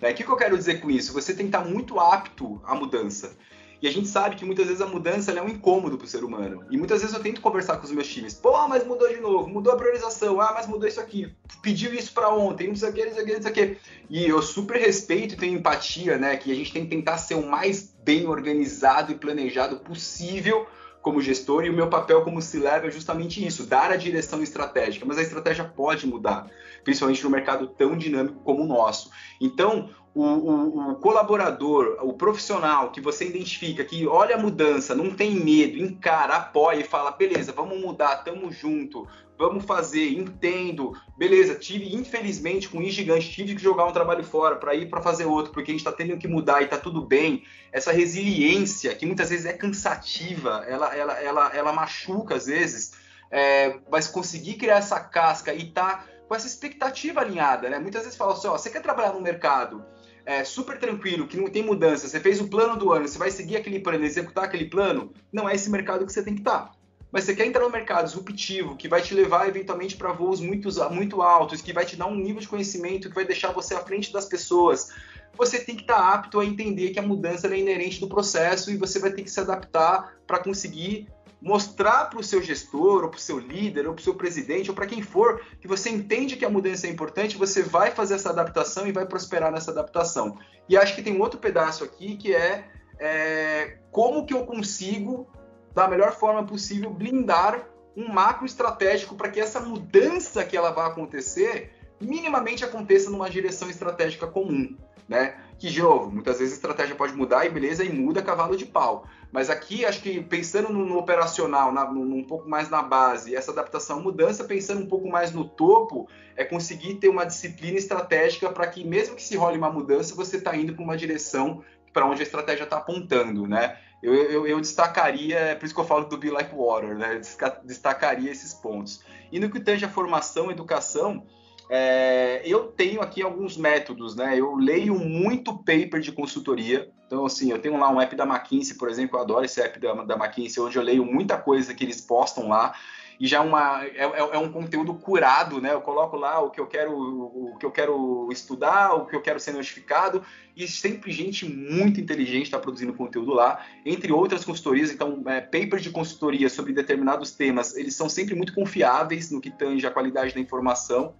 Né? 0.00 0.10
O 0.10 0.14
que, 0.14 0.24
que 0.24 0.28
eu 0.28 0.36
quero 0.36 0.58
dizer 0.58 0.80
com 0.80 0.90
isso? 0.90 1.12
Você 1.12 1.32
tem 1.32 1.46
que 1.46 1.56
estar 1.56 1.62
tá 1.62 1.70
muito 1.70 2.00
apto 2.00 2.60
à 2.64 2.74
mudança. 2.74 3.36
E 3.82 3.88
a 3.88 3.92
gente 3.92 4.06
sabe 4.06 4.36
que 4.36 4.44
muitas 4.44 4.66
vezes 4.66 4.80
a 4.80 4.86
mudança 4.86 5.32
é 5.32 5.42
um 5.42 5.48
incômodo 5.48 5.98
para 5.98 6.04
o 6.04 6.08
ser 6.08 6.22
humano. 6.22 6.64
E 6.70 6.76
muitas 6.76 7.00
vezes 7.00 7.16
eu 7.16 7.20
tento 7.20 7.40
conversar 7.40 7.78
com 7.78 7.84
os 7.84 7.90
meus 7.90 8.06
times. 8.06 8.32
Pô, 8.32 8.68
mas 8.68 8.86
mudou 8.86 9.08
de 9.08 9.20
novo, 9.20 9.48
mudou 9.48 9.72
a 9.72 9.76
priorização. 9.76 10.40
Ah, 10.40 10.52
mas 10.54 10.68
mudou 10.68 10.86
isso 10.86 11.00
aqui. 11.00 11.34
Pediu 11.60 11.92
isso 11.92 12.12
para 12.12 12.32
ontem, 12.32 12.68
não 12.68 12.76
sei 12.76 12.90
o 12.90 12.92
que, 12.92 13.04
não 13.04 13.12
sei 13.12 13.22
o 13.22 13.26
que, 13.26 13.34
não 13.34 13.42
sei 13.42 13.50
o 13.50 13.54
que. 13.54 13.76
E 14.08 14.24
eu 14.24 14.40
super 14.40 14.80
respeito 14.80 15.34
e 15.34 15.36
tenho 15.36 15.58
empatia, 15.58 16.16
né? 16.16 16.36
Que 16.36 16.52
a 16.52 16.54
gente 16.54 16.72
tem 16.72 16.84
que 16.84 16.90
tentar 16.90 17.18
ser 17.18 17.34
o 17.34 17.44
mais 17.44 17.92
bem 18.04 18.28
organizado 18.28 19.10
e 19.10 19.16
planejado 19.16 19.80
possível 19.80 20.64
como 21.02 21.20
gestor 21.20 21.64
e 21.64 21.70
o 21.70 21.72
meu 21.72 21.88
papel 21.88 22.22
como 22.22 22.40
C-Level 22.40 22.88
é 22.88 22.92
justamente 22.92 23.44
isso, 23.44 23.66
dar 23.66 23.90
a 23.90 23.96
direção 23.96 24.42
estratégica, 24.42 25.04
mas 25.04 25.18
a 25.18 25.22
estratégia 25.22 25.64
pode 25.64 26.06
mudar, 26.06 26.48
principalmente 26.84 27.22
no 27.24 27.30
mercado 27.30 27.66
tão 27.66 27.96
dinâmico 27.96 28.40
como 28.44 28.62
o 28.62 28.66
nosso. 28.66 29.10
Então, 29.40 29.90
o, 30.14 30.22
o, 30.22 30.90
o, 30.90 30.94
colaborador, 30.96 31.98
o 32.02 32.12
profissional 32.12 32.92
que 32.92 33.00
você 33.00 33.26
identifica, 33.26 33.84
que 33.84 34.06
olha 34.06 34.36
a 34.36 34.38
mudança, 34.38 34.94
não 34.94 35.10
tem 35.10 35.34
medo, 35.34 35.78
encara, 35.78 36.36
apoia 36.36 36.80
e 36.80 36.84
fala, 36.84 37.10
beleza, 37.10 37.52
vamos 37.52 37.80
mudar, 37.80 38.22
tamo 38.22 38.52
junto, 38.52 39.06
vamos 39.42 39.64
fazer, 39.64 40.10
entendo, 40.10 40.96
beleza, 41.18 41.56
tive, 41.56 41.94
infelizmente, 41.94 42.68
com 42.68 42.78
o 42.78 42.88
gigante, 42.88 43.28
tive 43.28 43.56
que 43.56 43.62
jogar 43.62 43.84
um 43.86 43.92
trabalho 43.92 44.22
fora 44.22 44.54
para 44.54 44.72
ir 44.74 44.88
para 44.88 45.02
fazer 45.02 45.24
outro, 45.24 45.52
porque 45.52 45.72
a 45.72 45.74
gente 45.74 45.80
está 45.80 45.90
tendo 45.90 46.16
que 46.16 46.28
mudar 46.28 46.62
e 46.62 46.68
tá 46.68 46.78
tudo 46.78 47.02
bem. 47.02 47.42
Essa 47.72 47.90
resiliência, 47.90 48.94
que 48.94 49.04
muitas 49.04 49.30
vezes 49.30 49.44
é 49.44 49.52
cansativa, 49.52 50.64
ela, 50.68 50.94
ela, 50.94 51.20
ela, 51.20 51.56
ela 51.56 51.72
machuca 51.72 52.36
às 52.36 52.46
vezes, 52.46 52.92
é, 53.30 53.80
mas 53.90 54.06
conseguir 54.06 54.54
criar 54.54 54.76
essa 54.76 55.00
casca 55.00 55.52
e 55.52 55.70
tá 55.72 56.04
com 56.28 56.36
essa 56.36 56.46
expectativa 56.46 57.20
alinhada, 57.20 57.68
né? 57.68 57.78
Muitas 57.80 58.04
vezes 58.04 58.16
fala 58.16 58.34
assim, 58.34 58.46
ó, 58.46 58.56
você 58.56 58.70
quer 58.70 58.80
trabalhar 58.80 59.12
no 59.12 59.20
mercado 59.20 59.84
é, 60.24 60.44
super 60.44 60.78
tranquilo, 60.78 61.26
que 61.26 61.36
não 61.36 61.48
tem 61.48 61.64
mudança, 61.64 62.06
você 62.06 62.20
fez 62.20 62.40
o 62.40 62.48
plano 62.48 62.76
do 62.76 62.92
ano, 62.92 63.08
você 63.08 63.18
vai 63.18 63.30
seguir 63.30 63.56
aquele 63.56 63.80
plano, 63.80 64.04
executar 64.04 64.44
aquele 64.44 64.66
plano, 64.66 65.12
não 65.32 65.48
é 65.48 65.54
esse 65.54 65.68
mercado 65.68 66.06
que 66.06 66.12
você 66.12 66.22
tem 66.22 66.34
que 66.34 66.40
estar. 66.40 66.66
Tá. 66.66 66.81
Mas 67.12 67.24
você 67.24 67.34
quer 67.34 67.46
entrar 67.46 67.62
no 67.62 67.70
mercado 67.70 68.06
disruptivo, 68.06 68.74
que 68.74 68.88
vai 68.88 69.02
te 69.02 69.14
levar 69.14 69.46
eventualmente 69.46 69.96
para 69.96 70.12
voos 70.12 70.40
muito, 70.40 70.70
muito 70.90 71.20
altos, 71.20 71.60
que 71.60 71.72
vai 71.72 71.84
te 71.84 71.94
dar 71.94 72.06
um 72.06 72.16
nível 72.16 72.40
de 72.40 72.48
conhecimento 72.48 73.10
que 73.10 73.14
vai 73.14 73.26
deixar 73.26 73.52
você 73.52 73.74
à 73.74 73.80
frente 73.80 74.10
das 74.10 74.24
pessoas. 74.24 74.88
Você 75.36 75.58
tem 75.58 75.76
que 75.76 75.82
estar 75.82 75.96
tá 75.96 76.14
apto 76.14 76.40
a 76.40 76.44
entender 76.44 76.90
que 76.90 76.98
a 76.98 77.02
mudança 77.02 77.46
é 77.46 77.58
inerente 77.58 78.00
do 78.00 78.08
processo 78.08 78.70
e 78.70 78.78
você 78.78 78.98
vai 78.98 79.12
ter 79.12 79.22
que 79.22 79.30
se 79.30 79.40
adaptar 79.40 80.14
para 80.26 80.38
conseguir 80.38 81.06
mostrar 81.42 82.08
para 82.08 82.20
o 82.20 82.22
seu 82.22 82.40
gestor, 82.40 83.02
ou 83.02 83.10
para 83.10 83.18
o 83.18 83.20
seu 83.20 83.38
líder, 83.38 83.88
ou 83.88 83.94
para 83.94 84.00
o 84.00 84.04
seu 84.04 84.14
presidente, 84.14 84.70
ou 84.70 84.76
para 84.76 84.86
quem 84.86 85.02
for, 85.02 85.44
que 85.60 85.66
você 85.66 85.90
entende 85.90 86.36
que 86.36 86.44
a 86.44 86.50
mudança 86.50 86.86
é 86.86 86.90
importante, 86.90 87.36
você 87.36 87.62
vai 87.62 87.90
fazer 87.90 88.14
essa 88.14 88.30
adaptação 88.30 88.86
e 88.86 88.92
vai 88.92 89.04
prosperar 89.04 89.50
nessa 89.50 89.72
adaptação. 89.72 90.38
E 90.68 90.76
acho 90.76 90.94
que 90.94 91.02
tem 91.02 91.16
um 91.16 91.20
outro 91.20 91.40
pedaço 91.40 91.82
aqui 91.82 92.16
que 92.16 92.32
é, 92.32 92.64
é 92.98 93.78
como 93.90 94.24
que 94.24 94.32
eu 94.32 94.46
consigo, 94.46 95.28
da 95.74 95.88
melhor 95.88 96.12
forma 96.12 96.44
possível, 96.44 96.90
blindar 96.90 97.66
um 97.96 98.08
macro 98.08 98.46
estratégico 98.46 99.14
para 99.14 99.28
que 99.28 99.40
essa 99.40 99.60
mudança 99.60 100.44
que 100.44 100.56
ela 100.56 100.70
vai 100.70 100.86
acontecer 100.86 101.72
minimamente 102.00 102.64
aconteça 102.64 103.10
numa 103.10 103.30
direção 103.30 103.70
estratégica 103.70 104.26
comum, 104.26 104.76
né? 105.08 105.36
Que, 105.58 105.68
de 105.68 105.80
novo, 105.80 106.10
muitas 106.10 106.38
vezes 106.38 106.54
a 106.54 106.56
estratégia 106.56 106.96
pode 106.96 107.14
mudar 107.14 107.46
e 107.46 107.50
beleza, 107.50 107.84
e 107.84 107.92
muda 107.92 108.22
cavalo 108.22 108.56
de 108.56 108.66
pau. 108.66 109.06
Mas 109.30 109.48
aqui, 109.48 109.84
acho 109.84 110.02
que 110.02 110.20
pensando 110.20 110.70
no, 110.70 110.84
no 110.84 110.98
operacional, 110.98 111.72
na, 111.72 111.90
no, 111.90 112.16
um 112.16 112.24
pouco 112.24 112.48
mais 112.48 112.68
na 112.68 112.82
base, 112.82 113.36
essa 113.36 113.52
adaptação 113.52 114.02
mudança, 114.02 114.44
pensando 114.44 114.82
um 114.82 114.88
pouco 114.88 115.08
mais 115.08 115.32
no 115.32 115.48
topo, 115.48 116.08
é 116.36 116.44
conseguir 116.44 116.96
ter 116.96 117.08
uma 117.08 117.24
disciplina 117.24 117.78
estratégica 117.78 118.50
para 118.50 118.66
que, 118.66 118.84
mesmo 118.84 119.14
que 119.14 119.22
se 119.22 119.36
role 119.36 119.56
uma 119.56 119.70
mudança, 119.70 120.14
você 120.14 120.38
está 120.38 120.56
indo 120.56 120.74
para 120.74 120.82
uma 120.82 120.96
direção 120.96 121.62
para 121.92 122.06
onde 122.06 122.20
a 122.20 122.24
estratégia 122.24 122.64
está 122.64 122.78
apontando, 122.78 123.46
né? 123.46 123.78
Eu, 124.02 124.14
eu, 124.14 124.46
eu, 124.46 124.60
destacaria, 124.60 125.38
é 125.38 125.54
por 125.54 125.64
isso 125.64 125.74
que 125.74 125.80
eu 125.80 125.84
falo 125.84 126.06
do 126.06 126.16
Be 126.16 126.30
Like 126.30 126.52
Water, 126.54 126.96
né? 126.96 127.20
Destacaria 127.64 128.30
esses 128.30 128.52
pontos. 128.52 129.04
E 129.30 129.38
no 129.38 129.48
que 129.48 129.60
tange 129.60 129.84
a 129.84 129.88
formação, 129.88 130.50
educação, 130.50 131.24
é, 131.70 132.42
eu 132.44 132.64
tenho 132.64 133.00
aqui 133.00 133.22
alguns 133.22 133.56
métodos, 133.56 134.16
né? 134.16 134.38
Eu 134.38 134.56
leio 134.56 134.98
muito 134.98 135.56
paper 135.56 136.00
de 136.00 136.10
consultoria. 136.10 136.90
Então, 137.06 137.24
assim, 137.24 137.50
eu 137.50 137.60
tenho 137.60 137.78
lá 137.78 137.88
um 137.90 138.00
app 138.00 138.14
da 138.16 138.26
McKinsey, 138.26 138.76
por 138.76 138.90
exemplo, 138.90 139.16
eu 139.16 139.22
adoro 139.22 139.44
esse 139.44 139.60
app 139.60 139.78
da, 139.78 139.94
da 140.04 140.16
McKinsey, 140.16 140.62
onde 140.62 140.76
eu 140.76 140.82
leio 140.82 141.04
muita 141.04 141.38
coisa 141.38 141.72
que 141.72 141.84
eles 141.84 142.00
postam 142.00 142.48
lá. 142.48 142.74
E 143.18 143.26
já 143.26 143.40
uma, 143.40 143.84
é, 143.84 144.04
é, 144.04 144.18
é 144.18 144.38
um 144.38 144.50
conteúdo 144.50 144.94
curado, 144.94 145.60
né? 145.60 145.72
Eu 145.72 145.80
coloco 145.80 146.16
lá 146.16 146.40
o 146.40 146.50
que 146.50 146.60
eu 146.60 146.66
quero, 146.66 146.92
o 146.92 147.56
que 147.58 147.66
eu 147.66 147.70
quero 147.70 148.28
estudar, 148.30 148.94
o 148.94 149.06
que 149.06 149.16
eu 149.16 149.20
quero 149.20 149.38
ser 149.38 149.52
notificado, 149.52 150.22
e 150.56 150.66
sempre 150.68 151.10
gente 151.12 151.44
muito 151.46 152.00
inteligente 152.00 152.44
está 152.44 152.58
produzindo 152.58 152.92
conteúdo 152.92 153.32
lá, 153.32 153.64
entre 153.84 154.12
outras 154.12 154.44
consultorias. 154.44 154.90
Então, 154.90 155.22
é, 155.26 155.40
papers 155.40 155.82
de 155.82 155.90
consultoria 155.90 156.48
sobre 156.48 156.72
determinados 156.72 157.32
temas, 157.32 157.76
eles 157.76 157.94
são 157.94 158.08
sempre 158.08 158.34
muito 158.34 158.54
confiáveis 158.54 159.30
no 159.30 159.40
que 159.40 159.50
tange 159.50 159.86
a 159.86 159.90
qualidade 159.90 160.34
da 160.34 160.40
informação. 160.40 161.14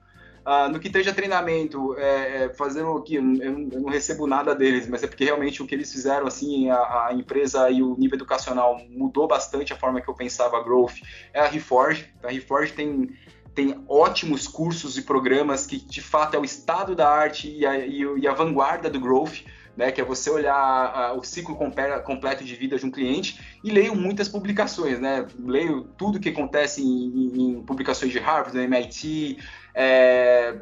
Uh, 0.44 0.68
no 0.72 0.80
que 0.80 0.88
esteja 0.88 1.14
treinamento, 1.14 1.96
é, 1.96 2.44
é, 2.44 2.48
fazendo 2.48 2.88
o 2.88 3.00
que 3.00 3.14
eu, 3.14 3.22
eu, 3.36 3.52
não 3.80 3.88
recebo 3.88 4.26
nada 4.26 4.56
deles, 4.56 4.88
mas 4.88 5.00
é 5.04 5.06
porque 5.06 5.24
realmente 5.24 5.62
o 5.62 5.66
que 5.66 5.72
eles 5.72 5.92
fizeram, 5.92 6.26
assim, 6.26 6.68
a, 6.68 7.06
a, 7.06 7.10
empresa 7.14 7.70
e 7.70 7.80
o 7.80 7.96
nível 7.96 8.16
educacional 8.16 8.80
mudou 8.90 9.28
bastante 9.28 9.72
a 9.72 9.76
forma 9.76 10.00
que 10.00 10.10
eu 10.10 10.14
pensava 10.14 10.58
a 10.58 10.62
growth. 10.64 10.94
É 11.32 11.38
a 11.38 11.46
Reforge. 11.46 12.12
A 12.24 12.30
Reforge 12.30 12.72
tem 12.72 13.10
tem 13.54 13.84
ótimos 13.86 14.48
cursos 14.48 14.96
e 14.96 15.02
programas 15.02 15.66
que 15.66 15.76
de 15.76 16.00
fato 16.00 16.34
é 16.34 16.38
o 16.38 16.44
estado 16.44 16.96
da 16.96 17.06
arte 17.06 17.50
e 17.54 17.66
a, 17.66 17.76
e 17.76 18.26
a 18.26 18.32
vanguarda 18.32 18.88
do 18.90 18.98
growth. 18.98 19.44
Né, 19.74 19.90
que 19.90 20.02
é 20.02 20.04
você 20.04 20.28
olhar 20.28 21.16
o 21.16 21.22
ciclo 21.22 21.56
completo 21.56 22.44
de 22.44 22.54
vida 22.54 22.76
de 22.76 22.84
um 22.84 22.90
cliente 22.90 23.40
e 23.64 23.70
leio 23.70 23.96
muitas 23.96 24.28
publicações, 24.28 25.00
né? 25.00 25.26
Leio 25.38 25.84
tudo 25.96 26.20
que 26.20 26.28
acontece 26.28 26.82
em, 26.82 27.56
em 27.56 27.62
publicações 27.62 28.12
de 28.12 28.18
Harvard, 28.18 28.54
da 28.54 28.62
MIT, 28.62 29.38
é, 29.74 30.56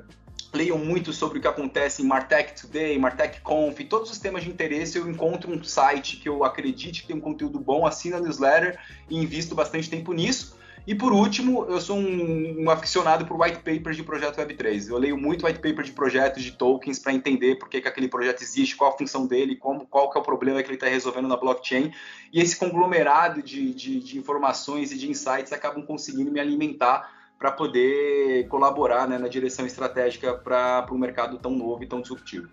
leiam 0.53 0.79
muito 0.79 1.13
sobre 1.13 1.39
o 1.39 1.41
que 1.41 1.49
acontece 1.49 2.03
em 2.03 2.07
Martech 2.07 2.61
Today, 2.61 2.99
Martech 2.99 3.41
Conf, 3.41 3.79
todos 3.89 4.11
os 4.11 4.19
temas 4.19 4.43
de 4.43 4.51
interesse 4.51 4.99
eu 4.99 5.09
encontro 5.09 5.51
um 5.51 5.63
site 5.63 6.17
que 6.17 6.29
eu 6.29 6.45
acredite 6.45 7.03
que 7.03 7.09
tem 7.09 7.17
um 7.17 7.21
conteúdo 7.21 7.59
bom, 7.59 7.87
assino 7.87 8.17
a 8.17 8.21
newsletter 8.21 8.79
e 9.09 9.17
invisto 9.17 9.55
bastante 9.55 9.89
tempo 9.89 10.13
nisso. 10.13 10.59
E 10.87 10.95
por 10.95 11.13
último, 11.13 11.67
eu 11.67 11.81
sou 11.81 11.97
um, 11.97 12.65
um 12.65 12.71
aficionado 12.71 13.27
por 13.27 13.41
white 13.41 13.59
papers 13.59 13.97
de 13.97 14.03
projeto 14.03 14.39
Web3. 14.39 14.89
Eu 14.89 14.99
leio 14.99 15.17
muito 15.17 15.47
white 15.47 15.61
paper 15.61 15.85
de 15.85 15.93
projetos, 15.93 16.43
de 16.43 16.53
tokens, 16.53 16.99
para 16.99 17.13
entender 17.13 17.57
por 17.57 17.69
que, 17.69 17.81
que 17.81 17.87
aquele 17.87 18.09
projeto 18.09 18.43
existe, 18.43 18.75
qual 18.75 18.93
a 18.93 18.99
função 18.99 19.27
dele, 19.27 19.57
como, 19.57 19.87
qual 19.87 20.11
que 20.11 20.19
é 20.19 20.21
o 20.21 20.25
problema 20.25 20.63
que 20.63 20.69
ele 20.69 20.77
está 20.77 20.89
resolvendo 20.89 21.29
na 21.29 21.37
blockchain. 21.37 21.93
E 22.33 22.41
esse 22.41 22.57
conglomerado 22.57 23.43
de, 23.43 23.75
de, 23.75 24.01
de 24.01 24.19
informações 24.19 24.91
e 24.91 24.99
de 24.99 25.09
insights 25.09 25.53
acabam 25.53 25.85
conseguindo 25.85 26.33
me 26.33 26.41
alimentar 26.41 27.20
para 27.41 27.51
poder 27.51 28.47
colaborar 28.49 29.09
né, 29.09 29.17
na 29.17 29.27
direção 29.27 29.65
estratégica 29.65 30.35
para 30.35 30.87
um 30.93 30.99
mercado 30.99 31.39
tão 31.39 31.53
novo 31.53 31.83
e 31.83 31.87
tão 31.87 32.03
disruptivo. 32.03 32.51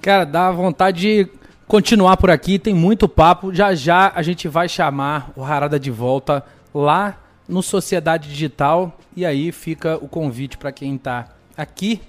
Cara, 0.00 0.24
dá 0.24 0.50
vontade 0.50 1.00
de 1.00 1.30
continuar 1.68 2.16
por 2.16 2.30
aqui, 2.30 2.58
tem 2.58 2.74
muito 2.74 3.06
papo. 3.06 3.54
Já 3.54 3.74
já 3.74 4.10
a 4.14 4.22
gente 4.22 4.48
vai 4.48 4.70
chamar 4.70 5.32
o 5.36 5.44
Harada 5.44 5.78
de 5.78 5.90
volta 5.90 6.42
lá 6.74 7.18
no 7.46 7.62
Sociedade 7.62 8.30
Digital 8.30 8.98
e 9.14 9.26
aí 9.26 9.52
fica 9.52 9.98
o 9.98 10.08
convite 10.08 10.56
para 10.56 10.72
quem 10.72 10.96
está 10.96 11.28
aqui 11.54 12.00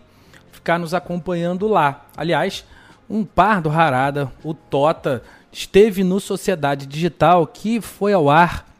ficar 0.49 0.80
nos 0.80 0.93
acompanhando 0.93 1.67
lá. 1.67 2.06
Aliás, 2.15 2.63
um 3.10 3.25
par 3.25 3.62
do 3.62 3.69
Harada, 3.69 4.32
o 4.43 4.54
Tota, 4.54 5.21
esteve 5.51 6.06
no 6.06 6.21
Sociedade 6.21 6.86
Digital 6.86 7.45
que 7.45 7.82
foi 7.82 8.13
ao 8.13 8.30
ar 8.30 8.75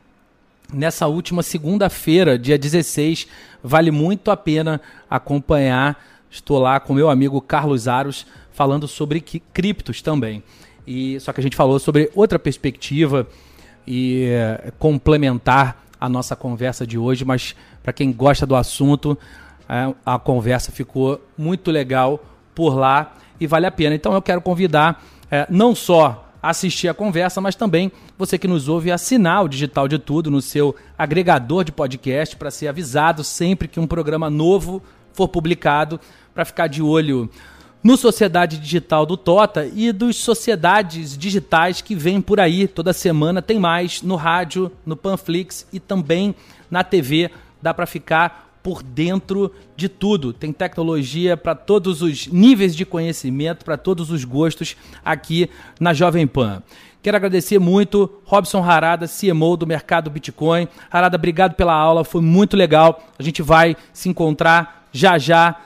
nessa 0.76 1.08
última 1.08 1.42
segunda-feira, 1.42 2.38
dia 2.38 2.58
16. 2.58 3.28
Vale 3.64 3.90
muito 3.92 4.30
a 4.30 4.38
pena 4.38 4.82
acompanhar. 5.10 6.04
Estou 6.30 6.60
lá 6.60 6.80
com 6.80 6.94
meu 6.94 7.10
amigo 7.10 7.42
Carlos 7.42 7.88
Aros 7.88 8.26
falando 8.52 8.88
sobre 8.88 9.22
criptos 9.22 10.02
também. 10.02 10.44
E 10.86 11.20
só 11.20 11.34
que 11.34 11.40
a 11.40 11.44
gente 11.44 11.56
falou 11.56 11.80
sobre 11.80 12.12
outra 12.14 12.38
perspectiva 12.38 13.28
e 13.88 14.26
é, 14.26 14.72
complementar 14.78 15.84
a 16.00 16.10
nossa 16.10 16.36
conversa 16.36 16.86
de 16.86 16.98
hoje, 16.98 17.24
mas 17.24 17.56
para 17.82 17.94
quem 17.94 18.12
gosta 18.12 18.46
do 18.46 18.56
assunto, 18.56 19.18
é, 19.68 19.94
a 20.06 20.20
conversa 20.20 20.72
ficou 20.72 21.22
muito 21.38 21.72
legal 21.72 22.24
por 22.54 22.76
lá 22.76 23.14
e 23.40 23.48
vale 23.48 23.66
a 23.66 23.72
pena. 23.72 23.96
Então 23.96 24.14
eu 24.14 24.22
quero 24.22 24.42
convidar 24.42 25.04
é, 25.32 25.48
não 25.50 25.74
só 25.74 26.25
assistir 26.50 26.88
a 26.88 26.94
conversa, 26.94 27.42
mas 27.42 27.56
também 27.56 27.92
você 28.18 28.38
que 28.38 28.48
nos 28.48 28.68
ouve 28.68 28.92
assinar 28.92 29.44
o 29.44 29.50
Digital 29.50 29.88
de 29.88 29.98
Tudo 29.98 30.30
no 30.30 30.42
seu 30.42 30.76
agregador 30.98 31.64
de 31.64 31.72
podcast 31.72 32.36
para 32.36 32.52
ser 32.52 32.68
avisado 32.68 33.24
sempre 33.24 33.68
que 33.68 33.80
um 33.80 33.88
programa 33.88 34.30
novo 34.30 34.82
for 35.14 35.28
publicado, 35.28 36.00
para 36.34 36.46
ficar 36.46 36.68
de 36.68 36.82
olho 36.82 37.30
no 37.82 37.96
Sociedade 37.96 38.58
Digital 38.58 39.06
do 39.06 39.16
Tota 39.16 39.70
e 39.74 39.92
dos 39.92 40.16
sociedades 40.18 41.18
digitais 41.18 41.82
que 41.82 41.96
vêm 41.96 42.20
por 42.20 42.40
aí 42.40 42.68
toda 42.68 42.92
semana. 42.92 43.42
Tem 43.42 43.60
mais 43.60 44.02
no 44.02 44.16
rádio, 44.16 44.72
no 44.86 44.96
Panflix 44.96 45.68
e 45.72 45.80
também 45.80 46.36
na 46.70 46.84
TV. 46.84 47.30
Dá 47.62 47.74
para 47.74 47.86
ficar 47.86 48.45
por 48.66 48.82
dentro 48.82 49.52
de 49.76 49.88
tudo. 49.88 50.34
Tem 50.34 50.52
tecnologia 50.52 51.38
para 51.38 51.54
todos 51.54 52.02
os 52.02 52.26
níveis 52.26 52.76
de 52.76 52.84
conhecimento, 52.84 53.64
para 53.64 53.78
todos 53.78 54.10
os 54.10 54.26
gostos 54.26 54.76
aqui 55.06 55.52
na 55.80 55.94
Jovem 55.94 56.26
Pan. 56.26 56.64
Quero 57.04 57.16
agradecer 57.16 57.60
muito 57.60 58.10
Robson 58.24 58.64
Harada, 58.64 59.06
CMO 59.08 59.56
do 59.56 59.68
mercado 59.68 60.10
Bitcoin. 60.10 60.68
Harada, 60.90 61.16
obrigado 61.16 61.54
pela 61.54 61.76
aula, 61.76 62.04
foi 62.04 62.22
muito 62.22 62.58
legal. 62.58 63.08
A 63.20 63.22
gente 63.22 63.44
vai 63.44 63.78
se 63.94 64.10
encontrar 64.10 64.88
já 64.92 65.20
já 65.20 65.62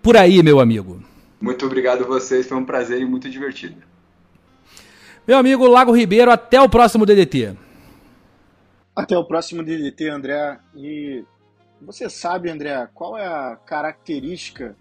por 0.00 0.16
aí, 0.16 0.42
meu 0.42 0.58
amigo. 0.58 1.02
Muito 1.38 1.66
obrigado 1.66 2.04
a 2.04 2.06
vocês, 2.06 2.48
foi 2.48 2.56
um 2.56 2.64
prazer 2.64 2.98
e 2.98 3.04
muito 3.04 3.28
divertido. 3.28 3.76
Meu 5.26 5.36
amigo 5.36 5.66
Lago 5.66 5.92
Ribeiro, 5.92 6.30
até 6.30 6.58
o 6.58 6.68
próximo 6.70 7.04
DDT. 7.04 7.54
Até 8.96 9.18
o 9.18 9.24
próximo 9.24 9.62
DDT, 9.62 10.08
André. 10.08 10.58
E 10.74 11.24
você 11.80 12.10
sabe, 12.10 12.50
André, 12.50 12.88
qual 12.92 13.16
é 13.16 13.26
a 13.26 13.56
característica 13.56 14.76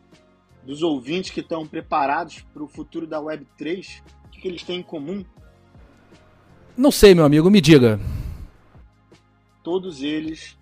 dos 0.63 0.81
ouvintes 0.81 1.29
que 1.29 1.39
estão 1.39 1.65
preparados 1.65 2.41
para 2.53 2.63
o 2.63 2.67
futuro 2.67 3.05
da 3.05 3.19
Web3? 3.21 4.01
O 4.25 4.29
que, 4.29 4.47
eles 4.47 4.63
têm 4.63 4.79
em 4.79 4.83
comum? 4.83 5.23
Não 6.75 6.91
sei, 6.91 7.15
meu 7.15 7.25
amigo, 7.25 7.49
me 7.49 7.61
diga. 7.61 7.99
Todos 9.63 10.01
eles 10.01 10.57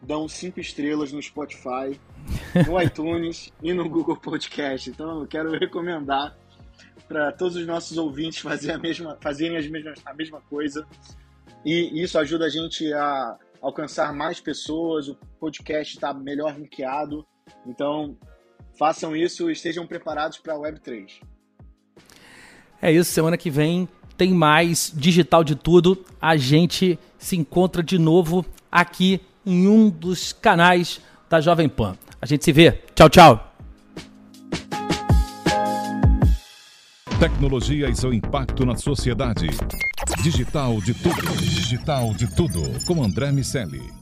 dão 0.00 0.28
cinco 0.28 0.60
estrelas 0.60 1.12
no 1.12 1.22
Spotify, 1.22 2.00
no 2.66 2.80
iTunes 2.80 3.52
e 3.62 3.72
no 3.72 3.88
Google 3.88 4.16
Podcast. 4.16 4.90
Então 4.90 5.20
eu 5.20 5.26
quero 5.26 5.52
recomendar 5.52 6.36
para 7.08 7.32
todos 7.32 7.56
os 7.56 7.66
nossos 7.66 7.96
ouvintes 7.98 8.38
fazer 8.38 8.72
a 8.72 8.78
mesma, 8.78 9.16
fazerem 9.20 9.56
as 9.56 9.68
mesmas, 9.68 10.00
a 10.04 10.14
mesma 10.14 10.40
coisa. 10.40 10.86
E 11.64 12.02
isso 12.02 12.18
ajuda 12.18 12.46
a 12.46 12.48
gente 12.48 12.92
a 12.92 13.38
alcançar 13.62 14.12
mais 14.12 14.40
pessoas, 14.40 15.08
o 15.08 15.16
podcast 15.38 15.94
está 15.94 16.12
melhor 16.12 16.52
ranqueado. 16.52 17.24
Então, 17.64 18.18
façam 18.76 19.14
isso 19.14 19.48
e 19.48 19.52
estejam 19.52 19.86
preparados 19.86 20.38
para 20.38 20.54
a 20.54 20.58
Web3. 20.58 21.20
É 22.80 22.90
isso, 22.90 23.12
semana 23.12 23.38
que 23.38 23.48
vem 23.48 23.88
tem 24.18 24.34
mais 24.34 24.92
digital 24.94 25.44
de 25.44 25.54
tudo. 25.54 26.04
A 26.20 26.36
gente 26.36 26.98
se 27.16 27.36
encontra 27.36 27.82
de 27.82 27.98
novo 27.98 28.44
aqui 28.70 29.20
em 29.46 29.68
um 29.68 29.88
dos 29.88 30.32
canais 30.32 31.00
da 31.30 31.40
Jovem 31.40 31.68
Pan. 31.68 31.96
A 32.20 32.26
gente 32.26 32.44
se 32.44 32.52
vê. 32.52 32.72
Tchau, 32.94 33.08
tchau. 33.08 33.54
Tecnologia 37.18 37.88
e 37.88 37.94
seu 37.94 38.12
impacto 38.12 38.66
na 38.66 38.74
sociedade. 38.74 39.46
Digital 40.22 40.80
de 40.80 40.94
tudo. 40.94 41.36
Digital 41.40 42.14
de 42.14 42.28
tudo. 42.28 42.62
Com 42.86 43.02
André 43.02 43.32
Miscelli. 43.32 44.01